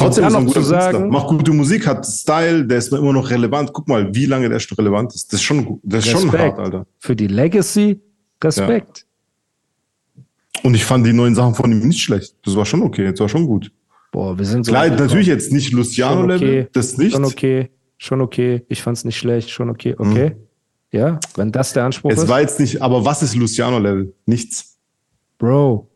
Trotzdem 0.00 0.24
ist 0.26 0.32
er 0.32 0.38
ein 0.38 0.46
guter 0.46 0.62
sagen, 0.62 1.08
Macht 1.08 1.28
gute 1.28 1.52
Musik, 1.52 1.86
hat 1.86 2.06
Style, 2.06 2.64
der 2.64 2.78
ist 2.78 2.92
immer 2.92 3.12
noch 3.12 3.30
relevant. 3.30 3.72
Guck 3.72 3.88
mal, 3.88 4.14
wie 4.14 4.26
lange 4.26 4.48
der 4.48 4.58
schon 4.58 4.76
relevant 4.76 5.14
ist. 5.14 5.32
Das 5.32 5.40
ist 5.40 5.44
schon, 5.44 5.80
das 5.82 6.04
ist 6.04 6.10
schon 6.12 6.32
hart, 6.32 6.58
Alter. 6.58 6.86
Für 6.98 7.14
die 7.14 7.26
Legacy, 7.26 8.00
Respekt. 8.42 9.06
Ja. 10.16 10.22
Und 10.62 10.74
ich 10.74 10.84
fand 10.84 11.06
die 11.06 11.12
neuen 11.12 11.34
Sachen 11.34 11.54
von 11.54 11.70
ihm 11.70 11.86
nicht 11.86 12.02
schlecht. 12.02 12.34
Das 12.44 12.56
war 12.56 12.66
schon 12.66 12.82
okay, 12.82 13.10
das 13.10 13.20
war 13.20 13.28
schon 13.28 13.46
gut. 13.46 13.72
Boah, 14.12 14.36
wir 14.36 14.44
sind 14.44 14.64
so. 14.64 14.72
Klar, 14.72 14.88
natürlich 14.88 15.28
jetzt 15.28 15.52
nicht 15.52 15.72
Luciano-Level, 15.72 16.48
okay, 16.48 16.68
das 16.72 16.98
nicht. 16.98 17.12
Schon 17.12 17.24
okay, 17.24 17.70
schon 17.96 18.20
okay. 18.20 18.64
Ich 18.68 18.82
fand's 18.82 19.04
nicht 19.04 19.16
schlecht, 19.16 19.50
schon 19.50 19.70
okay, 19.70 19.94
okay. 19.96 20.30
Mhm. 20.30 20.36
Ja, 20.92 21.20
wenn 21.36 21.52
das 21.52 21.72
der 21.72 21.84
Anspruch 21.84 22.10
es 22.10 22.18
ist. 22.18 22.24
Es 22.24 22.28
war 22.28 22.40
jetzt 22.40 22.58
nicht, 22.58 22.82
aber 22.82 23.04
was 23.04 23.22
ist 23.22 23.36
Luciano-Level? 23.36 24.12
Nichts. 24.26 24.76
Bro, 25.38 25.88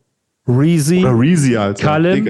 Reezy, 0.47 1.01
Oder 1.01 1.19
Reezy, 1.19 1.57
Alter. 1.57 1.83
Callum, 1.83 2.29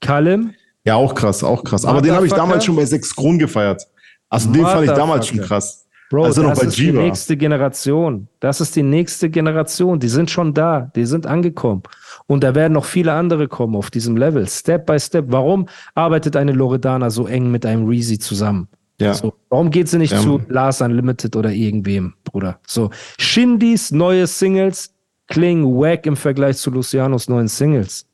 Callum, 0.00 0.50
ja, 0.84 0.94
auch 0.96 1.14
krass, 1.14 1.44
auch 1.44 1.62
krass. 1.64 1.84
Aber 1.84 2.00
den 2.02 2.12
habe 2.12 2.26
ich 2.26 2.32
damals 2.32 2.64
schon 2.64 2.76
bei 2.76 2.84
sechs 2.84 3.14
Kronen 3.14 3.38
gefeiert. 3.38 3.86
Also 4.28 4.50
den 4.50 4.62
fand 4.64 4.84
ich 4.86 4.92
damals 4.92 5.26
schon 5.26 5.40
krass. 5.40 5.86
Bro, 6.10 6.24
Also 6.24 6.42
noch 6.42 6.50
das 6.50 6.60
bei 6.60 6.66
ist 6.66 6.76
die 6.78 6.86
Jiva. 6.86 7.02
nächste 7.02 7.36
Generation. 7.36 8.26
Das 8.40 8.60
ist 8.60 8.74
die 8.74 8.82
nächste 8.82 9.30
Generation. 9.30 10.00
Die 10.00 10.08
sind 10.08 10.28
schon 10.28 10.52
da. 10.54 10.90
Die 10.96 11.04
sind 11.04 11.24
angekommen. 11.24 11.82
Und 12.26 12.42
da 12.42 12.54
werden 12.56 12.72
noch 12.72 12.84
viele 12.84 13.12
andere 13.12 13.46
kommen 13.46 13.76
auf 13.76 13.90
diesem 13.92 14.16
Level. 14.16 14.46
Step 14.48 14.86
by 14.86 14.98
Step. 14.98 15.26
Warum 15.28 15.68
arbeitet 15.94 16.34
eine 16.36 16.50
Loredana 16.52 17.10
so 17.10 17.28
eng 17.28 17.50
mit 17.52 17.64
einem 17.64 17.86
Reezy 17.86 18.18
zusammen? 18.18 18.66
Ja. 19.00 19.14
So, 19.14 19.34
warum 19.50 19.70
geht 19.70 19.88
sie 19.88 19.98
nicht 19.98 20.12
Ja, 20.12 20.20
zu. 20.20 20.42
Lars 20.48 20.80
Unlimited 20.80 21.36
oder 21.36 21.52
irgendwem, 21.52 22.14
Bruder? 22.24 22.58
So, 22.66 22.90
Shindys 23.18 23.92
neue 23.92 24.26
Singles 24.26 24.92
klingen 25.28 25.64
wack 25.64 26.06
im 26.06 26.16
Vergleich 26.16 26.56
zu 26.58 26.70
Lucianos 26.72 27.28
neuen 27.28 27.46
Singles. 27.48 28.04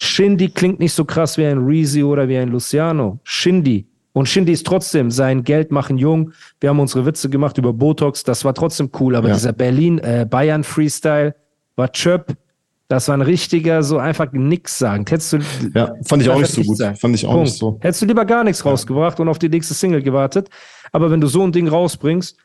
Shindy 0.00 0.48
klingt 0.48 0.80
nicht 0.80 0.92
so 0.92 1.04
krass 1.04 1.38
wie 1.38 1.46
ein 1.46 1.58
Reezy 1.64 2.02
oder 2.02 2.28
wie 2.28 2.36
ein 2.36 2.48
Luciano. 2.48 3.18
Shindy. 3.24 3.86
Und 4.12 4.28
Shindy 4.28 4.52
ist 4.52 4.66
trotzdem 4.66 5.10
sein 5.10 5.42
Geld 5.42 5.72
machen 5.72 5.98
jung. 5.98 6.32
Wir 6.60 6.70
haben 6.70 6.78
unsere 6.80 7.04
Witze 7.06 7.28
gemacht 7.28 7.58
über 7.58 7.72
Botox. 7.72 8.22
Das 8.22 8.44
war 8.44 8.54
trotzdem 8.54 8.90
cool. 9.00 9.16
Aber 9.16 9.28
Ja. 9.28 9.34
dieser 9.34 9.52
Berlin, 9.52 9.98
äh, 9.98 10.26
Bayern 10.28 10.62
Freestyle 10.62 11.34
war 11.76 11.90
Chöp. 11.90 12.34
Das 12.88 13.08
war 13.08 13.16
ein 13.16 13.22
richtiger, 13.22 13.82
so 13.82 13.98
einfach 13.98 14.30
nix 14.32 14.78
sagen. 14.78 15.04
Hättest 15.08 15.32
du, 15.32 15.38
Ja, 15.74 15.94
fand 16.04 16.22
ich 16.22 16.28
auch 16.28 16.38
nicht 16.38 16.52
so 16.52 16.62
gut. 16.62 16.76
sagen. 16.76 16.96
Fand 16.96 17.14
ich 17.14 17.26
auch 17.26 17.30
Punkt. 17.32 17.46
nicht 17.46 17.58
so. 17.58 17.78
Hättest 17.80 18.02
du 18.02 18.06
lieber 18.06 18.24
gar 18.24 18.44
nichts 18.44 18.64
rausgebracht 18.64 19.18
und 19.20 19.28
auf 19.28 19.38
die 19.38 19.48
nächste 19.48 19.74
Single 19.74 20.02
gewartet. 20.02 20.48
Aber 20.92 21.10
wenn 21.10 21.20
du 21.20 21.26
so 21.26 21.42
ein 21.42 21.50
Ding 21.50 21.66
rausbringst, 21.66 22.36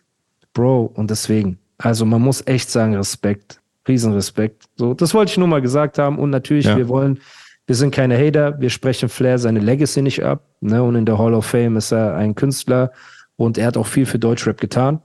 Bro, 0.53 0.91
und 0.95 1.11
deswegen, 1.11 1.59
also 1.77 2.05
man 2.05 2.21
muss 2.21 2.41
echt 2.47 2.71
sagen, 2.71 2.95
Respekt. 2.95 3.59
Riesenrespekt. 3.87 4.63
So, 4.77 4.93
das 4.93 5.13
wollte 5.13 5.31
ich 5.31 5.37
nur 5.37 5.47
mal 5.47 5.61
gesagt 5.61 5.97
haben. 5.99 6.17
Und 6.17 6.29
natürlich, 6.31 6.65
Ja. 6.65 6.77
wir 6.77 6.87
wollen, 6.89 7.19
wir 7.69 7.75
sind 7.75 7.91
keine 7.93 8.17
Hater, 8.17 8.59
wir 8.59 8.71
sprechen 8.71 9.09
Flair 9.09 9.37
seine 9.37 9.59
Legacy 9.59 10.01
nicht 10.01 10.23
ab. 10.23 10.43
Ne? 10.59 10.81
Und 10.81 10.95
in 10.95 11.05
der 11.05 11.19
Hall 11.19 11.35
of 11.35 11.45
Fame 11.45 11.77
ist 11.77 11.91
er 11.91 12.15
ein 12.15 12.33
Künstler 12.33 12.91
und 13.35 13.59
er 13.59 13.67
hat 13.67 13.77
auch 13.77 13.85
viel 13.85 14.07
für 14.07 14.17
Deutschrap 14.17 14.59
getan. 14.59 15.03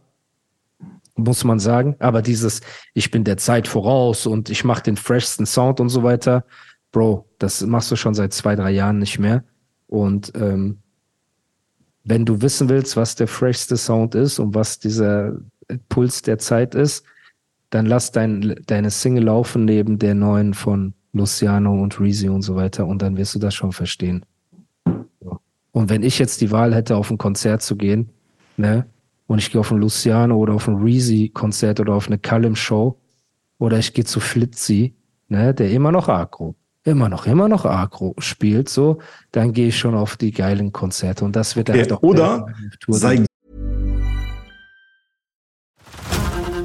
Muss 1.15 1.45
man 1.45 1.59
sagen. 1.59 1.95
Aber 1.99 2.23
dieses, 2.23 2.63
ich 2.95 3.11
bin 3.11 3.23
der 3.23 3.37
Zeit 3.37 3.69
voraus 3.69 4.25
und 4.25 4.49
ich 4.49 4.65
mache 4.65 4.83
den 4.83 4.97
freshsten 4.97 5.45
Sound 5.45 5.79
und 5.79 5.91
so 5.91 6.05
weiter, 6.05 6.47
Bro, 6.91 7.29
das 7.39 7.61
machst 7.67 7.91
du 7.91 7.97
schon 7.97 8.15
seit 8.15 8.33
zwei, 8.33 8.57
drei 8.57 8.71
Jahren 8.71 8.99
nicht 8.99 9.19
mehr. 9.19 9.45
Und 9.87 10.33
ähm, 10.35 10.79
wenn 12.03 12.25
du 12.25 12.41
wissen 12.41 12.71
willst, 12.71 12.97
was 12.97 13.15
der 13.15 13.29
freshste 13.29 13.77
Sound 13.77 14.15
ist 14.15 14.39
und 14.39 14.55
was 14.55 14.79
dieser 14.79 15.37
Puls 15.91 16.23
der 16.23 16.39
Zeit 16.39 16.75
ist, 16.75 17.05
dann 17.69 17.85
lass 17.85 18.11
dein, 18.11 18.59
deine 18.65 18.89
Single 18.89 19.25
laufen 19.25 19.67
neben 19.67 19.99
der 19.99 20.15
neuen 20.15 20.55
von 20.55 20.95
Luciano 21.15 21.73
und 21.83 21.99
Reezy 21.99 22.29
und 22.29 22.43
so 22.43 22.57
weiter 22.57 22.87
und 22.87 23.01
dann 23.01 23.17
wirst 23.17 23.35
du 23.35 23.39
das 23.39 23.55
schon 23.55 23.73
verstehen. 23.73 24.27
So. 25.21 25.39
Und 25.73 25.89
wenn 25.89 26.03
ich 26.03 26.19
jetzt 26.19 26.41
die 26.41 26.51
Wahl 26.51 26.75
hätte, 26.75 26.97
auf 26.97 27.11
ein 27.11 27.19
Konzert 27.19 27.63
zu 27.63 27.77
gehen, 27.77 28.11
ne, 28.57 28.87
und 29.27 29.39
ich 29.39 29.51
gehe 29.51 29.61
auf 29.61 29.71
ein 29.73 29.79
Luciano 29.79 30.37
oder 30.37 30.53
auf 30.53 30.69
ein 30.69 30.75
Reezy-Konzert 30.75 31.81
oder 31.81 31.95
auf 31.95 32.09
eine 32.09 32.19
Callum-Show 32.19 32.99
oder 33.59 33.79
ich 33.79 33.95
gehe 33.95 34.05
zu 34.05 34.21
Flitzy, 34.21 34.95
ne, 35.29 35.55
der 35.55 35.71
immer 35.71 35.93
noch 35.93 36.09
Agro, 36.09 36.57
immer 36.83 37.09
noch, 37.09 37.27
immer 37.27 37.49
noch 37.49 37.65
Agro 37.65 38.15
spielt, 38.19 38.69
so, 38.69 38.99
dann 39.33 39.53
gehe 39.53 39.69
ich 39.69 39.79
schon 39.79 39.95
auf 39.95 40.17
die 40.17 40.33
geilen 40.33 40.73
Konzerte 40.73 41.25
und 41.25 41.35
das 41.37 41.57
wird 41.57 41.69
dann 41.69 41.77
Ja, 41.77 41.83
halt 41.83 41.93
auch 41.93 42.03
oder 42.03 42.47
der 42.61 42.79
Tour 42.81 42.95
Sei 42.97 43.25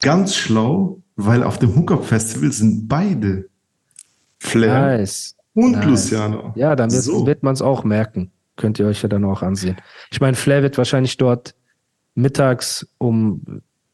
Ganz 0.00 0.34
schlau, 0.36 1.00
weil 1.16 1.42
auf 1.42 1.58
dem 1.58 1.74
Hookup-Festival 1.74 2.52
sind 2.52 2.88
beide 2.88 3.48
Flair 4.38 4.98
Nice. 4.98 5.34
und 5.54 5.72
nice. 5.72 5.84
Luciano. 5.86 6.52
Ja, 6.54 6.76
dann 6.76 6.92
wird, 6.92 7.02
So. 7.02 7.26
wird 7.26 7.42
man 7.42 7.54
es 7.54 7.62
auch 7.62 7.84
merken. 7.84 8.30
Könnt 8.56 8.78
ihr 8.78 8.86
euch 8.86 9.02
ja 9.02 9.08
dann 9.08 9.24
auch 9.24 9.42
ansehen. 9.42 9.76
Ich 10.10 10.20
meine, 10.20 10.36
Flair 10.36 10.62
wird 10.62 10.78
wahrscheinlich 10.78 11.16
dort 11.16 11.54
mittags 12.14 12.86
um 12.98 13.42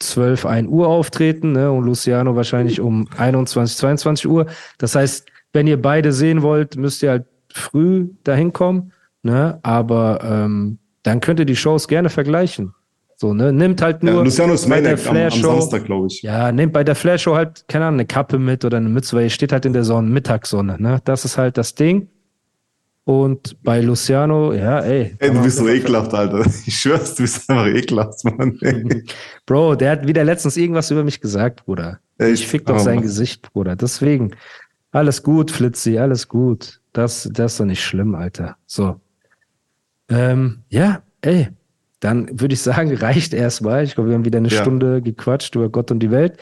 12, 0.01 0.47
1 0.47 0.69
Uhr 0.69 0.89
auftreten 0.89 1.53
ne? 1.53 1.71
und 1.71 1.85
Luciano 1.85 2.35
wahrscheinlich 2.37 2.81
um 2.81 3.09
21, 3.17 3.77
22 3.77 4.29
Uhr. 4.29 4.47
Das 4.79 4.95
heißt, 4.95 5.27
wenn 5.53 5.67
ihr 5.67 5.81
beide 5.81 6.13
sehen 6.13 6.43
wollt, 6.43 6.77
müsst 6.77 7.03
ihr 7.03 7.11
halt 7.11 7.27
früh 7.53 8.09
dahin 8.25 8.53
kommen. 8.53 8.93
Ne? 9.23 9.59
Aber 9.63 10.21
ähm, 10.23 10.79
dann 11.03 11.21
könnt 11.21 11.39
ihr 11.39 11.47
die 11.47 11.57
Shows 11.57 11.89
gerne 11.89 12.11
vergleichen. 12.11 12.75
So, 13.25 13.33
ne? 13.33 13.55
Nimmt 13.55 13.81
halt 13.81 14.03
nur 14.03 14.17
Ja, 14.17 14.21
Luciano 14.23 14.53
Act 14.53 15.07
am, 15.09 15.17
am 15.17 15.31
Samstag, 15.31 15.87
glaube 15.87 16.09
ich. 16.09 16.21
ja, 16.21 16.53
nehmt 16.53 16.75
bei 16.75 16.85
der 16.85 16.95
Flair-Show 16.95 17.35
halt, 17.35 17.65
keine 17.69 17.87
Ahnung, 17.87 18.01
eine 18.01 18.07
Kappe 18.07 18.39
mit 18.39 18.67
oder 18.67 18.77
eine 18.77 18.91
Mütze, 18.91 19.17
weil 19.17 19.25
ihr 19.25 19.31
steht 19.31 19.51
halt 19.51 19.65
in 19.65 19.73
der 19.73 19.83
Sonne, 19.83 20.11
Mittagssonne, 20.11 20.77
ne? 20.79 21.01
Das 21.07 21.25
ist 21.25 21.39
halt 21.39 21.57
das 21.57 21.75
Ding. 21.75 22.09
Und 23.05 23.57
bei 23.63 23.81
Luciano, 23.81 24.53
ja, 24.53 24.81
ey. 24.81 25.17
Ey, 25.21 25.31
du 25.33 25.43
bist 25.43 25.57
so 25.57 25.67
ekelhaft, 25.67 26.13
Alter. 26.13 26.45
Ich 26.67 26.79
schwör's, 26.79 27.15
du 27.15 27.23
bist 27.23 27.49
einfach 27.49 27.67
ekelhaft, 27.67 28.23
Mann. 28.27 28.59
Ey. 28.61 29.05
Bro, 29.47 29.77
der 29.77 29.93
hat 29.93 30.07
wieder 30.07 30.23
letztens 30.23 30.59
irgendwas 30.59 30.91
über 30.91 31.03
mich 31.03 31.19
gesagt, 31.19 31.65
Bruder. 31.65 32.01
Echt? 32.19 32.35
Ich 32.43 32.47
fick 32.47 32.67
doch 32.67 32.77
Oh, 32.77 32.79
sein. 32.79 33.01
Gesicht, 33.01 33.51
Bruder. 33.55 33.75
Deswegen, 33.75 34.33
alles 34.93 35.23
gut, 35.23 35.51
Flitzi, 35.51 35.97
alles 35.99 36.29
gut. 36.29 36.79
Das, 36.93 37.27
das 37.33 37.53
ist 37.53 37.61
doch 37.61 37.65
nicht 37.65 37.83
schlimm, 37.83 38.15
Alter. 38.15 38.57
So. 38.67 39.01
Ähm, 40.11 40.59
ja, 40.69 41.01
ey. 41.23 41.49
Dann 42.05 42.29
würde 42.39 42.53
ich 42.53 42.61
sagen, 42.61 42.95
reicht 42.95 43.33
erstmal. 43.33 43.83
Ich 43.85 43.95
glaube, 43.95 44.11
wir 44.11 44.15
haben 44.17 44.27
wieder 44.27 44.37
eine 44.39 44.49
Ja. 44.49 44.61
Stunde 44.61 45.01
gequatscht 45.01 45.55
über 45.55 45.71
Gott 45.71 45.91
und 45.91 46.01
die 46.01 46.11
Welt. 46.11 46.37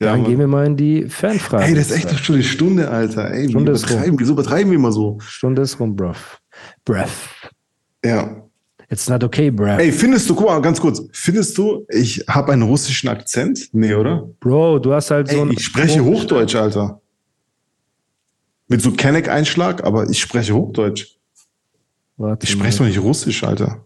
Ja, 0.00 0.12
Dann 0.12 0.20
Mann. 0.22 0.30
gehen 0.30 0.38
wir 0.38 0.46
mal 0.46 0.64
in 0.64 0.76
die 0.76 1.06
Fanfrage. 1.08 1.64
Ey, 1.64 1.74
das 1.74 1.90
ist 1.90 1.96
echt 1.96 2.12
doch 2.12 2.18
schon 2.18 2.36
eine 2.36 2.44
Stunde, 2.44 2.88
Alter. 2.88 3.32
Ey, 3.32 3.48
Stunde 3.48 3.72
wir 3.72 3.74
ist 3.74 3.84
rum. 3.86 3.96
übertreiben, 3.96 4.20
wieso 4.20 4.32
übertreiben 4.34 4.70
wir 4.70 4.78
immer 4.78 4.92
so? 4.92 5.18
Stunde 5.20 5.62
ist 5.62 5.80
rum, 5.80 5.96
bruv. 5.96 6.38
Breath. 6.84 7.08
Ja. 8.04 8.44
It's 8.90 9.08
not 9.08 9.24
okay, 9.24 9.50
bruv. 9.50 9.76
Ey, 9.80 9.90
findest 9.90 10.30
du, 10.30 10.36
guck 10.36 10.46
mal, 10.46 10.62
ganz 10.62 10.80
kurz, 10.80 11.02
findest 11.12 11.58
du, 11.58 11.84
ich 11.90 12.24
habe 12.28 12.52
einen 12.52 12.62
russischen 12.62 13.08
Akzent? 13.08 13.68
Nee, 13.72 13.92
oder? 13.94 14.28
Bro, 14.38 14.78
du 14.78 14.92
hast 14.94 15.10
halt 15.10 15.28
so 15.30 15.34
Ey, 15.36 15.42
ein. 15.42 15.50
ich 15.50 15.64
spreche 15.64 16.02
Hochdeutsch, 16.04 16.54
Alter. 16.54 17.00
Mit 18.68 18.80
so 18.80 18.92
Kenneck-Einschlag, 18.92 19.82
aber 19.84 20.08
ich 20.08 20.20
spreche 20.20 20.54
Hochdeutsch. 20.54 21.16
Warte 22.18 22.46
Ich 22.46 22.54
mal. 22.56 22.60
spreche 22.64 22.78
doch 22.78 22.84
nicht 22.86 23.00
Russisch, 23.00 23.42
Alter. 23.42 23.84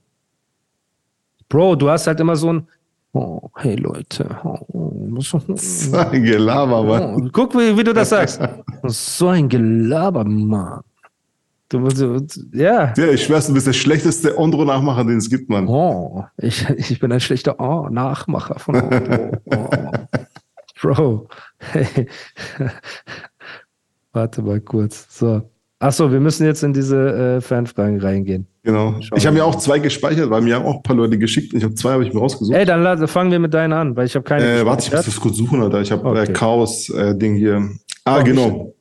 Bro, 1.53 1.77
du 1.77 1.91
hast 1.91 2.07
halt 2.07 2.19
immer 2.19 2.35
so 2.35 2.51
ein. 2.51 2.67
Oh, 3.13 3.51
hey 3.57 3.75
Leute. 3.75 4.39
Oh, 4.43 5.21
so, 5.21 5.39
ein 5.99 6.23
Gelaber, 6.23 6.83
Mann. 6.83 7.15
oh, 7.15 7.29
guck, 7.31 7.55
wie, 7.55 7.77
wie 7.77 7.85
du 7.85 7.93
das 7.93 8.09
sagst. 8.09 8.41
So 8.85 9.29
ein 9.29 9.51
Gelaber, 9.51 10.25
Mann. 10.25 10.81
Du, 11.69 11.87
du, 11.89 12.27
ja. 12.55 12.95
Ja, 12.97 13.09
ich 13.09 13.25
schwör's, 13.25 13.49
du 13.49 13.53
bist 13.53 13.67
der 13.67 13.75
schlechteste 13.75 14.39
Ondro-Nachmacher, 14.39 15.05
den 15.05 15.19
es 15.19 15.29
gibt, 15.29 15.51
Mann. 15.51 15.69
Oh, 15.69 16.25
ich, 16.39 16.67
ich 16.71 16.99
bin 16.99 17.13
ein 17.13 17.21
schlechter 17.21 17.61
oh, 17.61 17.87
Nachmacher 17.91 18.59
von 18.59 18.77
oh, 18.77 19.33
oh. 19.55 19.91
Bro. 20.81 21.29
Hey. 21.59 22.09
Warte 24.15 24.41
mal 24.41 24.61
kurz. 24.63 25.07
So. 25.11 25.43
Achso, 25.83 26.13
wir 26.13 26.21
müssen 26.21 26.47
jetzt 26.47 26.63
in 26.63 26.73
diese 26.73 27.37
äh, 27.39 27.41
Fanfragen 27.41 28.01
reingehen. 28.01 28.47
Genau. 28.63 28.95
Schau 29.01 29.17
Ich 29.17 29.27
habe 29.27 29.35
mir 29.37 29.45
auch 29.45 29.57
zwei 29.57 29.81
gespeichert, 29.81 30.31
weil 30.31 30.41
mir 30.41 30.55
haben 30.55 30.65
auch 30.65 30.77
ein 30.77 30.83
paar 30.85 30.95
Leute 30.95 31.19
geschickt. 31.19 31.53
Ich 31.55 31.65
habe 31.65 31.75
zwei, 31.75 31.91
habe 31.93 32.05
ich 32.05 32.15
mir 32.15 32.21
rausgesucht. 32.21 32.57
Ey, 32.57 32.65
dann 32.65 33.09
fangen 33.09 33.33
wir 33.33 33.41
mit 33.41 33.53
deinen 33.53 33.73
an, 33.73 33.97
weil 33.97 34.07
ich 34.07 34.15
habe 34.15 34.23
keine. 34.25 34.45
Äh, 34.61 34.65
warte, 34.65 34.87
ich 34.87 34.93
muss 34.93 35.05
das 35.07 35.19
kurz 35.21 35.37
suchen, 35.39 35.61
Alter. 35.61 35.81
Ich 35.81 35.91
habe 35.91 36.07
Okay. 36.09 36.31
äh, 36.31 36.33
Chaos-Ding 36.33 37.35
hier. 37.35 37.69
Ah, 38.05 38.21
Oh, 38.21 38.25
genau. 38.25 38.75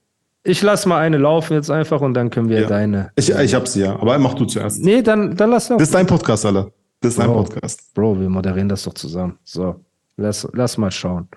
Ich 0.44 0.62
lass 0.62 0.86
mal 0.86 1.00
eine 1.00 1.18
laufen 1.18 1.54
jetzt 1.54 1.72
einfach 1.72 2.02
und 2.02 2.14
dann 2.14 2.30
können 2.30 2.50
wir 2.50 2.62
Ja. 2.62 2.68
deine. 2.68 3.12
Ich, 3.16 3.30
ich 3.32 3.56
habe 3.56 3.68
sie 3.68 3.82
ja. 3.82 3.94
Aber 4.00 4.18
mach 4.20 4.36
du 4.36 4.46
zuerst. 4.46 4.84
Nee, 4.84 5.02
dann, 5.02 5.36
dann 5.36 5.50
lass 5.50 5.64
Das 5.64 5.70
laufen. 5.72 5.82
ist 5.84 5.94
dein 5.96 6.06
Podcast, 6.08 6.46
Alter. 6.46 6.70
Das 7.00 7.14
ist 7.14 7.20
dein. 7.20 7.34
Podcast. 7.34 7.94
Bro, 7.96 8.20
wir 8.20 8.30
moderieren 8.30 8.70
das 8.70 8.84
doch 8.84 8.94
zusammen. 8.94 9.40
So, 9.44 9.76
lass, 10.18 10.48
lass 10.54 10.78
mal 10.78 10.92
schauen, 10.92 11.28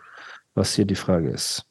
was 0.55 0.75
hier 0.75 0.85
die 0.85 0.95
Frage 0.95 1.31
ist. 1.31 1.65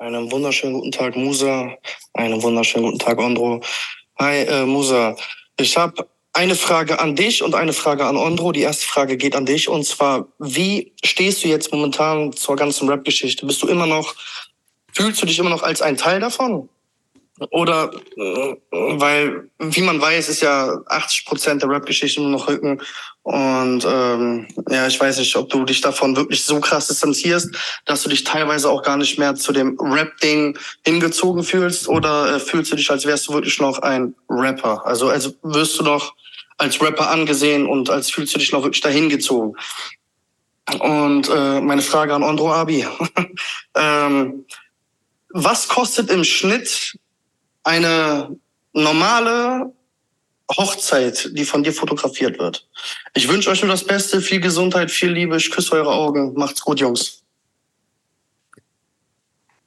Einen 0.00 0.32
wunderschönen 0.32 0.72
guten 0.72 0.92
Tag, 0.92 1.14
Musa. 1.14 1.76
Einen 2.14 2.42
wunderschönen 2.42 2.86
guten 2.86 2.98
Tag, 2.98 3.18
Ondro. 3.18 3.60
Hi, 4.18 4.44
äh, 4.46 4.64
Musa. 4.64 5.14
Ich 5.58 5.76
habe 5.76 6.08
eine 6.32 6.54
Frage 6.54 6.98
an 6.98 7.14
dich 7.14 7.42
und 7.42 7.54
eine 7.54 7.74
Frage 7.74 8.06
an 8.06 8.16
Ondro. 8.16 8.50
Die 8.50 8.62
erste 8.62 8.86
Frage 8.86 9.18
geht 9.18 9.36
an 9.36 9.44
dich 9.44 9.68
und 9.68 9.84
zwar, 9.84 10.26
wie 10.38 10.94
stehst 11.04 11.44
du 11.44 11.48
jetzt 11.48 11.70
momentan 11.70 12.32
zur 12.32 12.56
ganzen 12.56 12.88
Rap-Geschichte? 12.88 13.44
Bist 13.44 13.62
du 13.62 13.68
immer 13.68 13.84
noch, 13.84 14.14
fühlst 14.90 15.20
du 15.20 15.26
dich 15.26 15.38
immer 15.38 15.50
noch 15.50 15.62
als 15.62 15.82
ein 15.82 15.98
Teil 15.98 16.18
davon? 16.18 16.70
Oder, 17.50 17.90
weil, 18.70 19.48
wie 19.58 19.80
man 19.80 20.00
weiß, 20.00 20.28
ist 20.28 20.42
ja 20.42 20.78
80 20.86 21.24
Prozent 21.24 21.62
der 21.62 21.70
Rap-Geschichte 21.70 22.20
nur 22.20 22.30
noch 22.30 22.48
Rücken. 22.48 22.82
Und 23.22 23.84
ähm, 23.86 24.46
ja, 24.68 24.86
ich 24.86 25.00
weiß 25.00 25.18
nicht, 25.18 25.34
ob 25.36 25.48
du 25.48 25.64
dich 25.64 25.80
davon 25.80 26.16
wirklich 26.16 26.44
so 26.44 26.60
krass 26.60 26.88
distanzierst, 26.88 27.54
dass 27.86 28.02
du 28.02 28.10
dich 28.10 28.24
teilweise 28.24 28.68
auch 28.68 28.82
gar 28.82 28.98
nicht 28.98 29.18
mehr 29.18 29.34
zu 29.36 29.52
dem 29.52 29.78
Rap-Ding 29.80 30.58
hingezogen 30.84 31.42
fühlst. 31.42 31.88
Oder 31.88 32.36
äh, 32.36 32.40
fühlst 32.40 32.72
du 32.72 32.76
dich, 32.76 32.90
als 32.90 33.06
wärst 33.06 33.28
du 33.28 33.32
wirklich 33.32 33.58
noch 33.58 33.78
ein 33.78 34.14
Rapper? 34.28 34.84
Also, 34.84 35.08
also 35.08 35.32
wirst 35.42 35.78
du 35.78 35.82
noch 35.82 36.14
als 36.58 36.82
Rapper 36.82 37.10
angesehen 37.10 37.66
und 37.66 37.88
als 37.88 38.10
fühlst 38.10 38.34
du 38.34 38.38
dich 38.38 38.52
noch 38.52 38.64
wirklich 38.64 38.82
dahin 38.82 39.08
gezogen? 39.08 39.56
Und 40.78 41.28
äh, 41.30 41.60
meine 41.60 41.82
Frage 41.82 42.14
an 42.14 42.22
Andro 42.22 42.52
Abi. 42.52 42.86
ähm, 43.74 44.44
was 45.30 45.68
kostet 45.68 46.10
im 46.10 46.24
Schnitt 46.24 46.98
eine 47.62 48.36
normale 48.72 49.72
Hochzeit, 50.56 51.30
die 51.36 51.44
von 51.44 51.62
dir 51.62 51.72
fotografiert 51.72 52.38
wird? 52.38 52.68
Ich 53.14 53.28
wünsche 53.28 53.50
euch 53.50 53.62
nur 53.62 53.70
das 53.70 53.84
Beste, 53.84 54.20
viel 54.20 54.40
Gesundheit, 54.40 54.90
viel 54.90 55.10
Liebe. 55.10 55.36
Ich 55.36 55.50
küsse 55.50 55.72
eure 55.72 55.92
Augen. 55.92 56.34
Macht's 56.34 56.60
gut, 56.60 56.80
Jungs. 56.80 57.22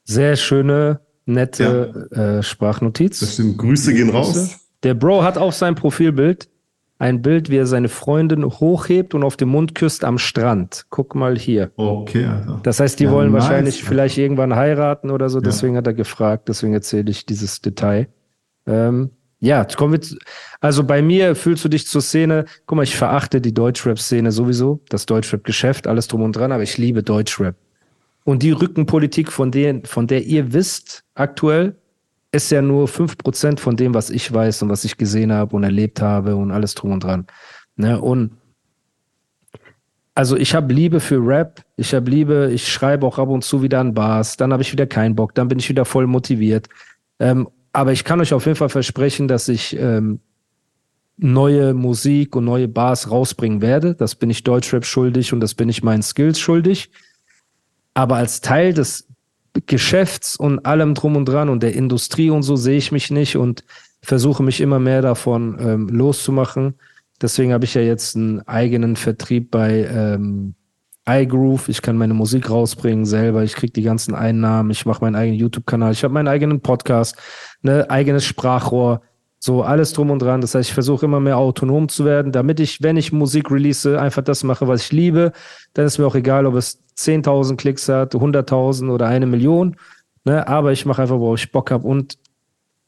Sehr 0.05 0.35
schöne, 0.35 0.99
nette 1.25 2.09
ja. 2.11 2.37
äh, 2.37 2.43
Sprachnotiz. 2.43 3.19
Das 3.19 3.33
stimmt. 3.33 3.57
Grüße 3.57 3.93
gehen 3.93 4.09
raus. 4.09 4.59
Der 4.83 4.93
Bro 4.93 5.23
hat 5.23 5.37
auf 5.37 5.55
seinem 5.55 5.75
Profilbild 5.75 6.49
ein 7.03 7.21
Bild, 7.21 7.49
wie 7.49 7.57
er 7.57 7.65
seine 7.65 7.89
Freundin 7.89 8.45
hochhebt 8.45 9.13
und 9.13 9.23
auf 9.23 9.35
den 9.35 9.49
Mund 9.49 9.75
küsst 9.75 10.05
am 10.05 10.17
Strand. 10.17 10.85
Guck 10.89 11.15
mal 11.15 11.37
hier. 11.37 11.71
Okay, 11.75 12.25
Alter. 12.25 12.61
Das 12.63 12.79
heißt, 12.79 12.97
die 12.97 13.03
ja, 13.03 13.11
wollen 13.11 13.33
nice, 13.33 13.43
wahrscheinlich 13.43 13.75
Alter. 13.75 13.87
vielleicht 13.87 14.17
irgendwann 14.17 14.55
heiraten 14.55 15.11
oder 15.11 15.29
so. 15.29 15.41
Deswegen 15.41 15.73
ja. 15.73 15.79
hat 15.79 15.87
er 15.87 15.93
gefragt. 15.93 16.47
Deswegen 16.47 16.73
erzähle 16.73 17.11
ich 17.11 17.25
dieses 17.25 17.59
Detail. 17.59 18.07
Ähm, 18.65 19.09
ja, 19.41 19.65
kommen 19.65 19.91
wir 19.91 20.01
zu, 20.01 20.15
also 20.61 20.85
bei 20.85 21.01
mir 21.01 21.35
fühlst 21.35 21.65
du 21.65 21.67
dich 21.69 21.87
zur 21.87 22.01
Szene. 22.01 22.45
Guck 22.65 22.77
mal, 22.77 22.83
ich 22.83 22.95
verachte 22.95 23.41
die 23.41 23.53
Deutschrap-Szene 23.53 24.31
sowieso, 24.31 24.79
das 24.87 25.05
Deutschrap-Geschäft, 25.05 25.87
alles 25.87 26.07
drum 26.07 26.21
und 26.21 26.33
dran, 26.37 26.53
aber 26.53 26.63
ich 26.63 26.77
liebe 26.77 27.03
Deutschrap. 27.03 27.57
Und 28.23 28.43
die 28.43 28.51
Rückenpolitik, 28.51 29.29
von 29.29 29.51
der, 29.51 29.81
von 29.83 30.07
der 30.07 30.23
ihr 30.23 30.53
wisst 30.53 31.03
aktuell, 31.15 31.75
ist 32.33 32.49
ja 32.49 32.61
nur 32.61 32.87
fünf 32.87 33.17
Prozent 33.17 33.59
von 33.59 33.77
dem, 33.77 33.93
was 33.93 34.09
ich 34.09 34.33
weiß 34.33 34.63
und 34.63 34.69
was 34.69 34.83
ich 34.83 34.97
gesehen 34.97 35.31
habe 35.31 35.55
und 35.55 35.63
erlebt 35.63 36.01
habe 36.01 36.35
und 36.35 36.51
alles 36.51 36.73
drum 36.73 36.91
und 36.91 37.03
dran. 37.03 37.27
Ne? 37.75 38.01
Und 38.01 38.31
also 40.15 40.35
ich 40.35 40.55
habe 40.55 40.73
Liebe 40.73 40.99
für 40.99 41.25
Rap, 41.25 41.63
ich 41.77 41.93
habe 41.93 42.09
Liebe, 42.09 42.49
ich 42.51 42.71
schreibe 42.71 43.05
auch 43.05 43.19
ab 43.19 43.29
und 43.29 43.43
zu 43.43 43.61
wieder 43.61 43.79
an 43.79 43.93
Bars, 43.93 44.35
dann 44.35 44.51
habe 44.51 44.63
ich 44.63 44.71
wieder 44.71 44.87
keinen 44.87 45.15
Bock, 45.15 45.35
dann 45.35 45.47
bin 45.47 45.59
ich 45.59 45.69
wieder 45.69 45.85
voll 45.85 46.07
motiviert. 46.07 46.69
Ähm, 47.19 47.47
aber 47.71 47.91
ich 47.91 48.03
kann 48.03 48.19
euch 48.19 48.33
auf 48.33 48.45
jeden 48.45 48.57
Fall 48.57 48.69
versprechen, 48.69 49.27
dass 49.27 49.47
ich 49.47 49.77
ähm, 49.79 50.19
neue 51.17 51.75
Musik 51.75 52.35
und 52.35 52.45
neue 52.45 52.67
Bars 52.67 53.11
rausbringen 53.11 53.61
werde. 53.61 53.93
Das 53.93 54.15
bin 54.15 54.31
ich 54.31 54.43
Deutschrap 54.43 54.85
schuldig 54.85 55.33
und 55.33 55.39
das 55.39 55.53
bin 55.53 55.69
ich 55.69 55.83
meinen 55.83 56.01
Skills 56.01 56.39
schuldig. 56.39 56.89
Aber 57.93 58.15
als 58.15 58.41
Teil 58.41 58.73
des 58.73 59.07
Geschäfts 59.65 60.35
und 60.35 60.65
allem 60.65 60.95
drum 60.95 61.15
und 61.15 61.25
dran 61.25 61.49
und 61.49 61.61
der 61.63 61.75
Industrie 61.75 62.29
und 62.29 62.43
so 62.43 62.55
sehe 62.55 62.77
ich 62.77 62.91
mich 62.91 63.11
nicht 63.11 63.37
und 63.37 63.63
versuche 64.01 64.43
mich 64.43 64.61
immer 64.61 64.79
mehr 64.79 65.01
davon 65.01 65.57
ähm, 65.59 65.87
loszumachen. 65.89 66.75
Deswegen 67.21 67.53
habe 67.53 67.65
ich 67.65 67.73
ja 67.73 67.81
jetzt 67.81 68.15
einen 68.15 68.41
eigenen 68.47 68.95
Vertrieb 68.95 69.51
bei 69.51 69.85
ähm, 69.85 70.55
iGroove. 71.07 71.69
Ich 71.69 71.81
kann 71.81 71.97
meine 71.97 72.13
Musik 72.13 72.49
rausbringen 72.49 73.05
selber. 73.05 73.43
Ich 73.43 73.53
kriege 73.53 73.73
die 73.73 73.83
ganzen 73.83 74.15
Einnahmen. 74.15 74.71
Ich 74.71 74.85
mache 74.85 75.01
meinen 75.01 75.15
eigenen 75.15 75.39
YouTube-Kanal. 75.39 75.93
Ich 75.93 76.03
habe 76.03 76.13
meinen 76.13 76.27
eigenen 76.27 76.61
Podcast, 76.61 77.15
ne, 77.61 77.89
eigenes 77.89 78.25
Sprachrohr. 78.25 79.01
So 79.39 79.61
alles 79.61 79.91
drum 79.91 80.09
und 80.09 80.21
dran. 80.21 80.41
Das 80.41 80.55
heißt, 80.55 80.69
ich 80.69 80.73
versuche 80.73 81.05
immer 81.05 81.19
mehr 81.19 81.37
autonom 81.37 81.89
zu 81.89 82.05
werden, 82.05 82.31
damit 82.31 82.61
ich, 82.61 82.81
wenn 82.81 82.95
ich 82.95 83.11
Musik 83.11 83.51
release, 83.51 83.99
einfach 83.99 84.23
das 84.23 84.43
mache, 84.43 84.67
was 84.67 84.83
ich 84.83 84.91
liebe. 84.93 85.33
Dann 85.73 85.85
ist 85.85 85.97
mir 85.97 86.07
auch 86.07 86.15
egal, 86.15 86.45
ob 86.45 86.55
es 86.55 86.82
10.000 86.95 87.57
Klicks 87.57 87.89
hat, 87.89 88.15
100.000 88.15 88.91
oder 88.91 89.07
eine 89.07 89.25
Million. 89.25 89.75
Ne? 90.25 90.47
Aber 90.47 90.71
ich 90.71 90.85
mache 90.85 91.01
einfach, 91.01 91.19
worauf 91.19 91.39
ich 91.39 91.51
Bock 91.51 91.71
habe. 91.71 91.87
Und 91.87 92.17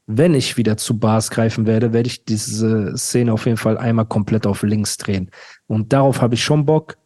wenn 0.08 0.34
ich 0.34 0.58
wieder 0.58 0.78
zu 0.78 1.00
Bars 1.00 1.32
greifen 1.32 1.66
werde, 1.66 1.94
werde 1.94 2.08
ich 2.08 2.26
diese 2.26 2.96
Szene 2.98 3.34
auf 3.34 3.46
jeden 3.46 3.58
Fall 3.58 3.78
einmal 3.78 4.06
komplett 4.06 4.46
auf 4.46 4.62
links 4.64 4.98
drehen. 4.98 5.32
Und 5.68 5.94
darauf 5.94 6.22
habe 6.22 6.36
ich 6.36 6.44
schon 6.44 6.66
Bock. 6.66 6.98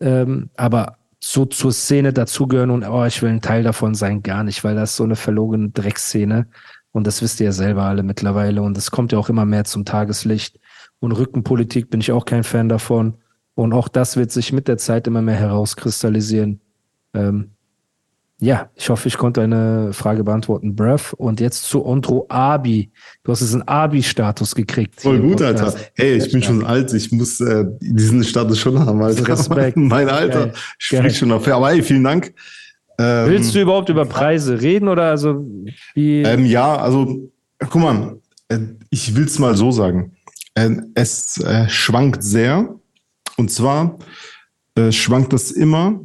Ähm, 0.00 0.48
aber 0.56 0.96
so 1.22 1.44
zur 1.44 1.72
Szene 1.72 2.14
dazugehören 2.14 2.70
und 2.70 2.82
oh, 2.88 3.04
ich 3.04 3.20
will 3.20 3.28
ein 3.28 3.42
Teil 3.42 3.62
davon 3.62 3.94
sein, 3.94 4.22
gar 4.22 4.42
nicht, 4.42 4.64
weil 4.64 4.74
das 4.74 4.96
so 4.96 5.04
eine 5.04 5.16
verlogene 5.16 5.68
Dreckszene. 5.68 6.46
Und 6.92 7.06
das 7.06 7.20
wisst 7.22 7.40
ihr 7.40 7.46
ja 7.46 7.52
selber 7.52 7.84
alle 7.84 8.02
mittlerweile. 8.02 8.62
Und 8.62 8.76
es 8.76 8.90
kommt 8.90 9.12
ja 9.12 9.18
auch 9.18 9.28
immer 9.28 9.44
mehr 9.44 9.64
zum 9.64 9.84
Tageslicht. 9.84 10.58
Und 10.98 11.12
Rückenpolitik 11.12 11.90
bin 11.90 12.00
ich 12.00 12.10
auch 12.10 12.24
kein 12.24 12.42
Fan 12.42 12.68
davon. 12.68 13.18
Und 13.54 13.72
auch 13.72 13.88
das 13.88 14.16
wird 14.16 14.30
sich 14.32 14.52
mit 14.52 14.68
der 14.68 14.78
Zeit 14.78 15.06
immer 15.06 15.22
mehr 15.22 15.36
herauskristallisieren. 15.36 16.60
Ähm, 17.14 17.50
ja, 18.42 18.70
ich 18.74 18.88
hoffe, 18.88 19.06
ich 19.06 19.18
konnte 19.18 19.42
eine 19.42 19.92
Frage 19.92 20.24
beantworten. 20.24 20.74
Breath. 20.74 21.12
Und 21.12 21.40
jetzt 21.40 21.64
zu 21.64 21.84
Ondro 21.84 22.24
Abi. 22.30 22.90
Du 23.22 23.32
hast 23.32 23.42
jetzt 23.42 23.52
einen 23.52 23.68
Abi-Status 23.68 24.54
gekriegt. 24.54 24.98
Voll 24.98 25.20
gut, 25.20 25.42
Alter. 25.42 25.74
Hey, 25.94 26.16
ich 26.16 26.32
bin 26.32 26.42
schon 26.42 26.64
alt. 26.64 26.94
Ich 26.94 27.12
muss 27.12 27.38
äh, 27.40 27.66
diesen 27.80 28.24
Status 28.24 28.58
schon 28.58 28.78
haben, 28.78 29.02
Alter. 29.02 29.28
Respekt. 29.28 29.76
mein 29.76 30.08
Alter 30.08 30.46
Geil. 30.46 30.52
spricht 30.78 31.02
Geil. 31.02 31.14
schon 31.14 31.32
auf. 31.32 31.46
Aber 31.46 31.68
hey, 31.68 31.82
vielen 31.82 32.04
Dank. 32.04 32.32
Ähm, 32.98 33.28
Willst 33.28 33.54
du 33.54 33.60
überhaupt 33.60 33.90
über 33.90 34.06
Preise 34.06 34.60
reden 34.60 34.88
oder 34.88 35.10
also 35.10 35.46
wie? 35.94 36.22
Ähm, 36.22 36.46
ja, 36.46 36.76
also 36.76 37.30
guck 37.58 37.82
mal, 37.82 38.16
äh, 38.48 38.58
ich 38.88 39.14
will 39.14 39.24
es 39.24 39.38
mal 39.38 39.54
so 39.54 39.70
sagen. 39.70 40.12
Äh, 40.54 40.76
es 40.94 41.38
äh, 41.42 41.68
schwankt 41.68 42.22
sehr. 42.22 42.74
Und 43.40 43.50
zwar 43.50 43.98
äh, 44.74 44.92
schwankt 44.92 45.32
das 45.32 45.50
immer 45.50 45.98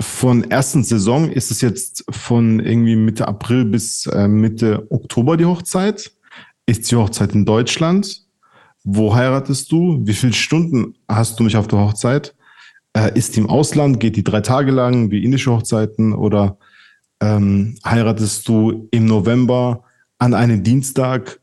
von 0.00 0.50
ersten 0.50 0.82
Saison. 0.82 1.30
Ist 1.30 1.50
es 1.50 1.60
jetzt 1.60 2.06
von 2.08 2.58
irgendwie 2.58 2.96
Mitte 2.96 3.28
April 3.28 3.66
bis 3.66 4.06
äh, 4.06 4.26
Mitte 4.26 4.86
Oktober 4.90 5.36
die 5.36 5.44
Hochzeit? 5.44 6.10
Ist 6.64 6.90
die 6.90 6.96
Hochzeit 6.96 7.34
in 7.34 7.44
Deutschland? 7.44 8.22
Wo 8.82 9.14
heiratest 9.14 9.70
du? 9.70 10.00
Wie 10.04 10.14
viele 10.14 10.32
Stunden 10.32 10.94
hast 11.06 11.38
du 11.38 11.44
mich 11.44 11.54
auf 11.58 11.68
der 11.68 11.80
Hochzeit? 11.80 12.34
Äh, 12.94 13.16
ist 13.16 13.36
die 13.36 13.40
im 13.40 13.50
Ausland? 13.50 14.00
Geht 14.00 14.16
die 14.16 14.24
drei 14.24 14.40
Tage 14.40 14.70
lang 14.70 15.10
wie 15.10 15.22
indische 15.22 15.52
Hochzeiten? 15.52 16.14
Oder 16.14 16.56
ähm, 17.20 17.76
heiratest 17.84 18.48
du 18.48 18.88
im 18.90 19.04
November 19.04 19.84
an 20.16 20.32
einem 20.32 20.62
Dienstag 20.62 21.40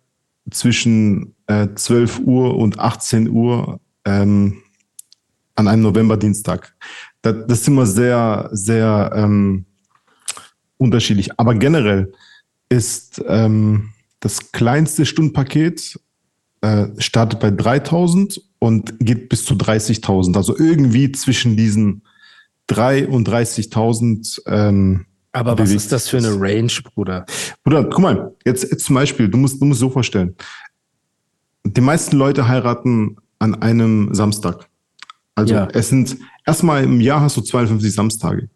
zwischen 0.50 1.36
äh, 1.46 1.68
12 1.76 2.22
Uhr 2.22 2.58
und 2.58 2.80
18 2.80 3.30
Uhr 3.30 3.80
ähm, 4.04 4.64
an 5.58 5.68
einem 5.68 5.84
Novemberdienstag? 5.84 6.74
Das, 7.22 7.36
das 7.48 7.62
ist 7.62 7.68
immer 7.68 7.86
sehr, 7.86 8.50
sehr 8.54 9.12
ähm, 9.14 9.66
unterschiedlich. 10.78 11.38
Aber 11.38 11.54
generell 11.56 12.14
ist 12.70 13.22
ähm, 13.28 13.90
das 14.20 14.52
kleinste 14.52 15.06
Stundenpaket 15.06 16.00
äh, 16.62 16.88
startet 16.98 17.40
bei 17.40 17.52
3000 17.52 18.42
und 18.60 19.00
geht 19.00 19.30
bis 19.30 19.46
zu 19.46 19.56
30.000. 19.56 20.36
Also 20.36 20.58
irgendwie 20.58 21.12
zwischen 21.12 21.56
diesen 21.56 22.04
3 22.68 23.08
und 23.08 23.28
30.000. 23.28 24.42
Ähm, 24.48 25.06
Aber 25.32 25.58
was 25.58 25.72
ist 25.72 25.92
das 25.92 26.08
für 26.08 26.18
eine 26.18 26.40
Range, 26.40 26.72
Bruder? 26.94 27.26
Bruder, 27.64 27.84
guck 27.86 28.00
mal, 28.00 28.36
jetzt, 28.46 28.64
jetzt 28.64 28.86
zum 28.86 28.96
Beispiel, 28.96 29.28
du 29.30 29.38
musst, 29.38 29.62
du 29.62 29.66
musst 29.66 29.80
so 29.80 29.90
vorstellen. 29.90 30.36
Die 31.64 31.82
meisten 31.82 32.16
Leute 32.18 32.48
heiraten 32.48 33.18
an 33.40 33.56
einem 33.62 34.14
Samstag. 34.14 34.68
Also 35.38 35.54
ja. 35.54 35.68
es 35.72 35.90
sind 35.90 36.18
erstmal 36.48 36.84
im 36.84 37.00
Jahr 37.00 37.22
hast 37.22 37.38
du 37.38 37.42
52 37.42 37.94
Samstage. 37.94 38.50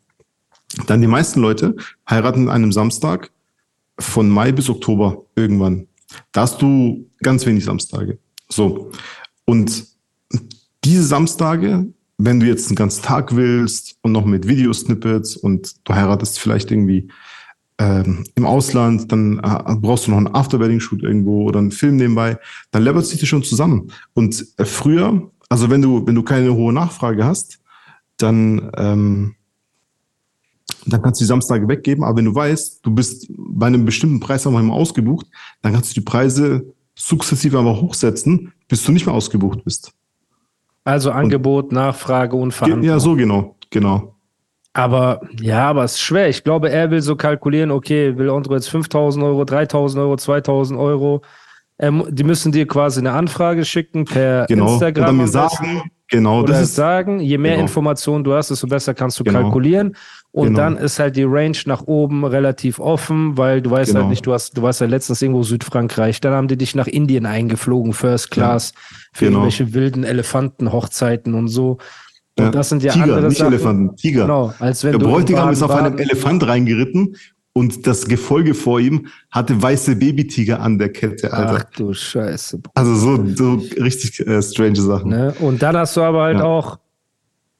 Dann 0.87 0.99
die 0.99 1.07
meisten 1.07 1.39
Leute 1.39 1.75
heiraten 2.09 2.49
an 2.49 2.55
einem 2.55 2.71
Samstag 2.71 3.29
von 3.99 4.27
Mai 4.27 4.51
bis 4.51 4.67
Oktober 4.67 5.23
irgendwann. 5.35 5.87
Da 6.31 6.41
hast 6.41 6.59
du 6.59 7.07
ganz 7.21 7.45
wenig 7.45 7.65
Samstage. 7.65 8.17
So. 8.49 8.91
Und 9.45 9.85
diese 10.83 11.03
Samstage, 11.03 11.85
wenn 12.17 12.39
du 12.39 12.47
jetzt 12.47 12.69
einen 12.69 12.77
ganzen 12.77 13.03
Tag 13.03 13.35
willst 13.35 13.97
und 14.01 14.11
noch 14.11 14.25
mit 14.25 14.47
Videosnippets 14.47 15.37
und 15.37 15.75
du 15.87 15.93
heiratest 15.93 16.39
vielleicht 16.39 16.71
irgendwie 16.71 17.09
ähm, 17.77 18.23
im 18.33 18.45
Ausland, 18.47 19.11
dann 19.11 19.37
äh, 19.37 19.75
brauchst 19.75 20.07
du 20.07 20.11
noch 20.11 20.17
einen 20.17 20.33
Afterwedding-Shoot 20.33 21.03
irgendwo 21.03 21.43
oder 21.43 21.59
einen 21.59 21.71
Film 21.71 21.97
nebenbei, 21.97 22.39
dann 22.71 22.81
levelt 22.81 23.05
sich 23.05 23.19
das 23.19 23.29
schon 23.29 23.43
zusammen. 23.43 23.91
Und 24.15 24.47
äh, 24.57 24.65
früher, 24.65 25.29
also 25.51 25.69
wenn 25.69 25.81
du, 25.81 26.07
wenn 26.07 26.15
du 26.15 26.23
keine 26.23 26.53
hohe 26.53 26.71
Nachfrage 26.71 27.25
hast, 27.25 27.59
dann, 28.15 28.71
ähm, 28.77 29.35
dann 30.85 31.01
kannst 31.01 31.19
du 31.19 31.23
die 31.23 31.27
Samstage 31.27 31.67
weggeben. 31.67 32.05
Aber 32.05 32.15
wenn 32.15 32.25
du 32.25 32.33
weißt, 32.33 32.85
du 32.85 32.91
bist 32.91 33.27
bei 33.37 33.67
einem 33.67 33.83
bestimmten 33.83 34.21
Preis 34.21 34.47
einmal 34.47 34.69
ausgebucht, 34.71 35.27
dann 35.61 35.73
kannst 35.73 35.91
du 35.91 35.99
die 35.99 36.05
Preise 36.05 36.73
sukzessive 36.95 37.59
aber 37.59 37.81
hochsetzen, 37.81 38.53
bis 38.69 38.85
du 38.85 38.93
nicht 38.93 39.05
mehr 39.05 39.13
ausgebucht 39.13 39.65
bist. 39.65 39.91
Also 40.85 41.11
Angebot, 41.11 41.65
und, 41.65 41.73
Nachfrage 41.73 42.37
und 42.37 42.53
Verantwortung. 42.53 42.87
Ja, 42.87 42.97
so 42.99 43.17
genau, 43.17 43.57
genau. 43.69 44.15
Aber 44.71 45.19
ja, 45.41 45.69
aber 45.69 45.83
es 45.83 45.95
ist 45.95 46.01
schwer. 46.01 46.29
Ich 46.29 46.45
glaube, 46.45 46.69
er 46.69 46.91
will 46.91 47.01
so 47.01 47.17
kalkulieren, 47.17 47.71
okay, 47.71 48.17
will 48.17 48.29
Andro 48.29 48.53
jetzt 48.53 48.69
5000 48.69 49.25
Euro, 49.25 49.43
3000 49.43 50.01
Euro, 50.01 50.15
2000 50.15 50.79
Euro. 50.79 51.21
Er, 51.81 51.91
die 52.11 52.23
müssen 52.23 52.51
dir 52.51 52.67
quasi 52.67 52.99
eine 52.99 53.11
Anfrage 53.13 53.65
schicken 53.65 54.05
per 54.05 54.45
Genau. 54.47 54.73
Instagram. 54.73 55.03
Oder 55.05 55.13
mir 55.13 55.27
sagen, 55.27 55.81
genau, 56.07 56.41
Oder 56.41 56.53
das 56.53 56.61
ist, 56.61 56.75
sagen, 56.75 57.19
je 57.19 57.39
mehr 57.39 57.53
genau. 57.53 57.63
Informationen 57.63 58.23
du 58.23 58.33
hast, 58.33 58.51
desto 58.51 58.67
besser 58.67 58.93
kannst 58.93 59.19
du 59.19 59.23
Genau. 59.23 59.41
kalkulieren. 59.41 59.95
Und 60.31 60.49
Genau. 60.49 60.59
dann 60.59 60.77
ist 60.77 60.99
halt 60.99 61.15
die 61.15 61.23
Range 61.23 61.57
nach 61.65 61.81
oben 61.87 62.23
relativ 62.23 62.79
offen, 62.79 63.35
weil 63.35 63.63
du 63.63 63.71
weißt 63.71 63.89
Genau. 63.91 64.01
halt 64.01 64.09
nicht, 64.11 64.25
du 64.27 64.31
hast, 64.31 64.55
du 64.57 64.61
warst 64.61 64.79
ja 64.79 64.85
letztens 64.87 65.23
irgendwo 65.23 65.41
Südfrankreich, 65.41 66.21
dann 66.21 66.33
haben 66.33 66.47
die 66.47 66.55
dich 66.55 66.75
nach 66.75 66.85
Indien 66.87 67.25
eingeflogen, 67.25 67.93
First 67.93 68.29
Class, 68.29 68.73
für 69.11 69.25
Genau. 69.25 69.39
irgendwelche 69.39 69.73
wilden 69.73 70.03
Elefanten-Hochzeiten 70.03 71.33
und 71.33 71.47
so. 71.47 71.79
Und 72.37 72.45
Ja. 72.45 72.51
das 72.51 72.69
sind 72.69 72.83
ja 72.83 72.93
Tiger, 72.93 73.03
andere 73.05 73.27
nicht 73.29 73.37
Sachen. 73.39 73.53
Elefanten, 73.53 73.95
Tiger. 73.97 74.21
Genau, 74.21 74.53
als 74.59 74.83
wenn 74.83 74.91
Der 74.91 74.99
Bräutigam 74.99 75.49
ist 75.51 75.63
auf 75.63 75.71
einem 75.71 75.97
Elefant 75.97 76.45
reingeritten 76.47 77.15
und 77.53 77.85
das 77.85 78.07
Gefolge 78.07 78.53
vor 78.53 78.79
ihm 78.79 79.07
hatte 79.29 79.61
weiße 79.61 79.95
Babytiger 79.97 80.61
an 80.61 80.77
der 80.79 80.89
Kette, 80.89 81.33
Alter. 81.33 81.65
Ach 81.67 81.75
du 81.75 81.93
Scheiße. 81.93 82.59
Also 82.75 82.95
so, 82.95 83.25
so 83.35 83.53
richtig 83.81 84.25
äh, 84.25 84.41
strange 84.41 84.77
Sachen. 84.81 85.09
Ne? 85.09 85.33
Und 85.39 85.61
dann 85.61 85.75
hast 85.75 85.97
du 85.97 86.01
aber 86.01 86.23
halt 86.23 86.37
Ja. 86.39 86.45
auch 86.45 86.79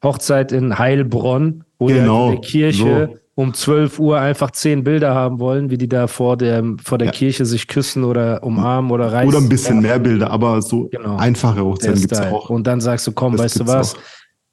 Hochzeit 0.04 0.52
in 0.52 0.78
Heilbronn, 0.80 1.64
wo 1.78 1.88
die 1.88 1.96
Genau, 1.96 2.30
halt 2.30 2.36
in 2.36 2.42
der 2.42 2.50
Kirche 2.50 3.20
um 3.36 3.54
12 3.54 4.00
Uhr 4.00 4.20
einfach 4.20 4.52
zehn 4.52 4.84
Bilder 4.84 5.14
haben 5.16 5.40
wollen, 5.40 5.70
wie 5.70 5.78
die 5.78 5.88
da 5.88 6.08
vor 6.08 6.38
der, 6.38 6.64
vor 6.84 6.98
der 6.98 7.08
Ja. 7.08 7.12
Kirche 7.14 7.46
sich 7.46 7.68
küssen 7.68 8.04
oder 8.04 8.44
umarmen 8.44 8.92
oder 8.92 9.12
reißen. 9.12 9.28
Oder 9.30 9.38
ein 9.40 9.50
bisschen 9.50 9.82
mehr 9.82 10.00
Bilder, 10.00 10.30
aber 10.32 10.62
so 10.62 10.88
Genau. 10.90 11.18
einfache 11.18 11.64
Hochzeiten 11.64 12.00
gibt 12.00 12.12
es 12.14 12.20
auch. 12.22 12.50
Und 12.50 12.66
dann 12.68 12.82
sagst 12.82 13.08
du, 13.08 13.12
komm, 13.12 13.34
Das 13.34 13.42
weißt 13.46 13.60
du 13.62 13.68
was? 13.68 13.96
auch. 13.96 14.00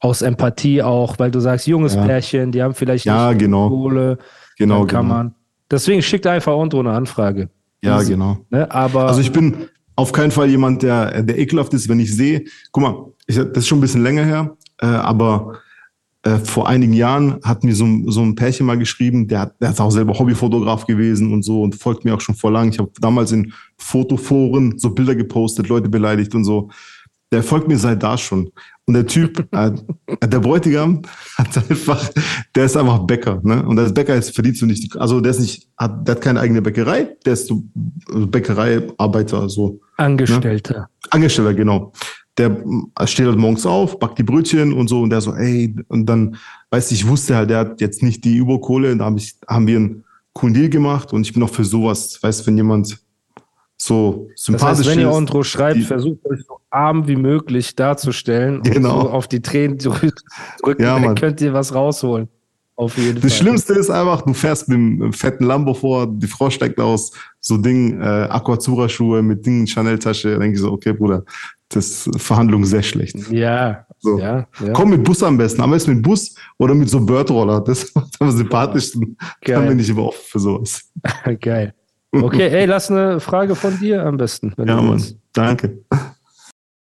Aus 0.01 0.23
Empathie 0.23 0.81
auch, 0.83 1.19
weil 1.19 1.33
du 1.33 1.41
sagst, 1.41 1.67
junges 1.67 1.97
Ja. 1.97 2.05
Pärchen, 2.05 2.53
die 2.53 2.63
haben 2.63 2.73
vielleicht 2.75 3.05
Ja, 3.05 3.31
nicht 3.31 3.41
genau. 3.41 3.69
Kohle, 3.69 4.17
Genau, 4.17 4.23
dann 4.59 4.87
kann 4.87 5.03
genau. 5.05 5.15
man. 5.15 5.35
Deswegen 5.71 6.03
schickt 6.03 6.27
einfach 6.27 6.57
Andro 6.59 6.81
eine 6.81 6.93
Anfrage. 6.93 7.51
Ja, 7.83 7.99
Easy. 8.01 8.13
genau. 8.13 8.39
Ne? 8.51 8.71
Aber 8.71 9.07
Also 9.09 9.21
ich 9.21 9.31
bin 9.33 9.69
auf 9.97 10.13
keinen 10.13 10.31
Fall 10.31 10.49
jemand, 10.49 10.83
der, 10.83 11.23
der 11.23 11.39
ekelhaft 11.39 11.73
ist, 11.75 11.89
wenn 11.89 12.01
ich 12.01 12.15
sehe, 12.15 12.45
guck 12.73 12.83
mal, 12.83 13.05
ich, 13.27 13.37
das 13.37 13.47
ist 13.59 13.69
schon 13.69 13.79
ein 13.79 13.83
bisschen 13.83 14.03
länger 14.03 14.25
her, 14.25 14.57
äh, 14.81 14.87
aber 14.87 15.59
äh, 16.23 16.39
vor 16.39 16.69
einigen 16.69 16.93
Jahren 16.95 17.39
hat 17.45 17.63
mir 17.63 17.75
so, 17.75 17.85
ein- 17.85 18.05
so 18.11 18.23
ein 18.23 18.35
Pärchen 18.35 18.67
mal 18.67 18.79
geschrieben, 18.79 19.29
der, 19.29 19.41
hat- 19.41 19.61
der 19.61 19.71
ist 19.71 19.81
auch 19.81 19.91
selber 19.91 20.19
Hobbyfotograf 20.19 20.87
gewesen 20.87 21.33
und 21.33 21.43
so 21.45 21.63
und 21.63 21.75
folgt 21.77 22.05
mir 22.05 22.15
auch 22.15 22.21
schon 22.21 22.35
vor 22.35 22.51
lang. 22.51 22.71
Ich 22.71 22.79
habe 22.79 22.91
damals 23.01 23.31
in 23.33 23.53
Fotoforen 23.77 24.79
so 24.79 24.91
Bilder 24.91 25.15
gepostet, 25.15 25.69
Leute 25.69 25.89
beleidigt 25.89 26.35
und 26.35 26.45
so. 26.45 26.71
Der 27.33 27.43
folgt 27.43 27.69
mir 27.69 27.77
seit 27.79 28.03
da 28.03 28.17
schon. 28.17 28.51
Und 28.89 28.95
der 28.95 29.07
Typ, 29.07 29.47
äh, 29.53 29.71
der 30.27 30.41
Bräutigam, 30.41 31.03
hat 31.37 31.57
einfach, 31.71 32.11
der 32.55 32.65
ist 32.65 32.77
einfach 32.77 33.01
Bäcker, 33.01 33.39
ne? 33.45 33.63
Und 33.65 33.79
als 33.79 33.93
Bäcker 33.93 34.17
ist 34.17 34.35
verdienst 34.35 34.63
du 34.63 34.67
nicht, 34.67 34.97
also 34.97 35.21
der 35.21 35.31
ist 35.31 35.41
nicht, 35.41 35.69
hat, 35.77 36.09
der 36.09 36.15
hat 36.15 36.23
keine 36.23 36.41
eigene 36.41 36.63
Bäckerei, 36.63 37.15
der 37.25 37.35
ist 37.35 37.49
so 37.49 37.63
Bäckereiarbeiter, 38.09 39.49
so. 39.51 39.79
Angestellter. 39.99 40.89
Angestellter, 41.11 41.53
genau. 41.53 41.93
Der 42.39 42.57
steht 43.05 43.27
halt 43.27 43.37
morgens 43.37 43.67
auf, 43.67 43.99
backt 43.99 44.19
die 44.19 44.23
Brötchen 44.23 44.73
und 44.73 44.89
so 44.89 45.03
und 45.03 45.11
der 45.11 45.21
so, 45.21 45.35
ey, 45.35 45.75
und 45.89 46.07
dann, 46.07 46.37
weißt 46.71 46.91
du, 46.91 46.95
ich 46.95 47.07
wusste 47.07 47.37
halt, 47.37 47.51
der 47.51 47.59
hat 47.59 47.81
jetzt 47.83 48.03
nicht 48.03 48.25
die 48.25 48.37
Überkohle, 48.37 48.97
da 48.97 49.05
hab 49.05 49.19
ich, 49.19 49.37
haben 49.47 49.67
wir 49.67 49.77
einen 49.77 50.05
coolen 50.33 50.55
Deal 50.55 50.71
gemacht 50.71 51.13
und 51.13 51.23
ich 51.23 51.35
bin 51.35 51.43
auch 51.43 51.51
für 51.51 51.65
sowas, 51.65 52.19
weißt 52.23 52.41
du, 52.41 52.47
wenn 52.47 52.57
jemand 52.57 52.97
so 53.81 54.27
Das 54.33 54.45
sympathisch 54.45 54.87
heißt, 54.87 54.97
wenn 54.97 55.01
ihr 55.05 55.11
ist. 55.11 55.17
Andro 55.17 55.43
schreibt, 55.45 55.81
versucht 55.85 56.25
euch 56.27 56.41
so 56.47 56.59
arm 56.71 57.07
wie 57.09 57.17
möglich 57.17 57.75
darzustellen 57.77 58.57
und 58.59 58.71
Genau. 58.71 59.03
so 59.03 59.11
auf 59.11 59.29
die 59.29 59.41
Tränen 59.41 59.79
drücken, 60.63 60.83
Ja, 60.83 60.99
dann 60.99 61.15
könnt 61.15 61.41
ihr 61.41 61.53
was 61.53 61.75
rausholen. 61.75 62.29
Auf 62.75 62.97
jeden 62.97 63.15
Fall. 63.21 63.23
Das 63.29 63.37
Schlimmste 63.37 63.73
ist 63.75 63.91
einfach, 63.91 64.23
du 64.23 64.33
fährst 64.35 64.69
mit 64.69 64.77
einem 64.77 65.13
fetten 65.13 65.45
Lambo 65.45 65.75
vor, 65.75 66.07
die 66.07 66.29
Frau 66.29 66.49
steigt 66.49 66.79
aus, 66.81 67.11
so 67.41 67.57
Ding, 67.57 68.01
äh, 68.01 68.05
Aquazura-Schuhe 68.05 69.21
mit 69.23 69.45
Ding, 69.45 69.67
Chanel-Tasche, 69.67 70.39
denke 70.39 70.55
ich 70.55 70.61
so, 70.61 70.71
okay, 70.73 70.93
Bruder, 70.93 71.25
das 71.71 72.07
ist 72.07 72.21
Verhandlung 72.23 72.65
sehr 72.65 72.83
schlecht. 72.85 73.17
Ja, 73.33 73.85
So. 73.99 74.19
ja, 74.21 74.47
ja. 74.65 74.73
Komm 74.75 74.91
mit 74.91 75.03
Bus 75.03 75.25
am 75.25 75.37
besten, 75.37 75.61
am 75.61 75.73
besten 75.73 75.95
mit 75.95 76.03
Bus 76.05 76.35
oder 76.59 76.73
mit 76.75 76.89
so 76.89 77.01
Birdroller, 77.01 77.61
das 77.63 77.83
ist 77.83 77.97
am 78.21 78.31
sympathischsten. 78.31 79.17
Geil. 79.41 79.57
Dann 79.57 79.69
bin 79.69 79.79
ich 79.81 79.89
immer 79.89 80.05
offen 80.05 80.23
für 80.25 80.39
sowas. 80.39 80.89
Geil. 81.41 81.75
Okay, 82.23 82.49
ey, 82.49 82.65
lass 82.65 82.91
eine 82.91 83.21
Frage 83.21 83.55
von 83.55 83.79
dir 83.79 84.05
am 84.05 84.17
besten. 84.17 84.55
Wenn 84.57 84.69
Ja, 84.69 84.77
du 84.77 84.83
Mann, 84.83 85.05
danke. 85.35 85.79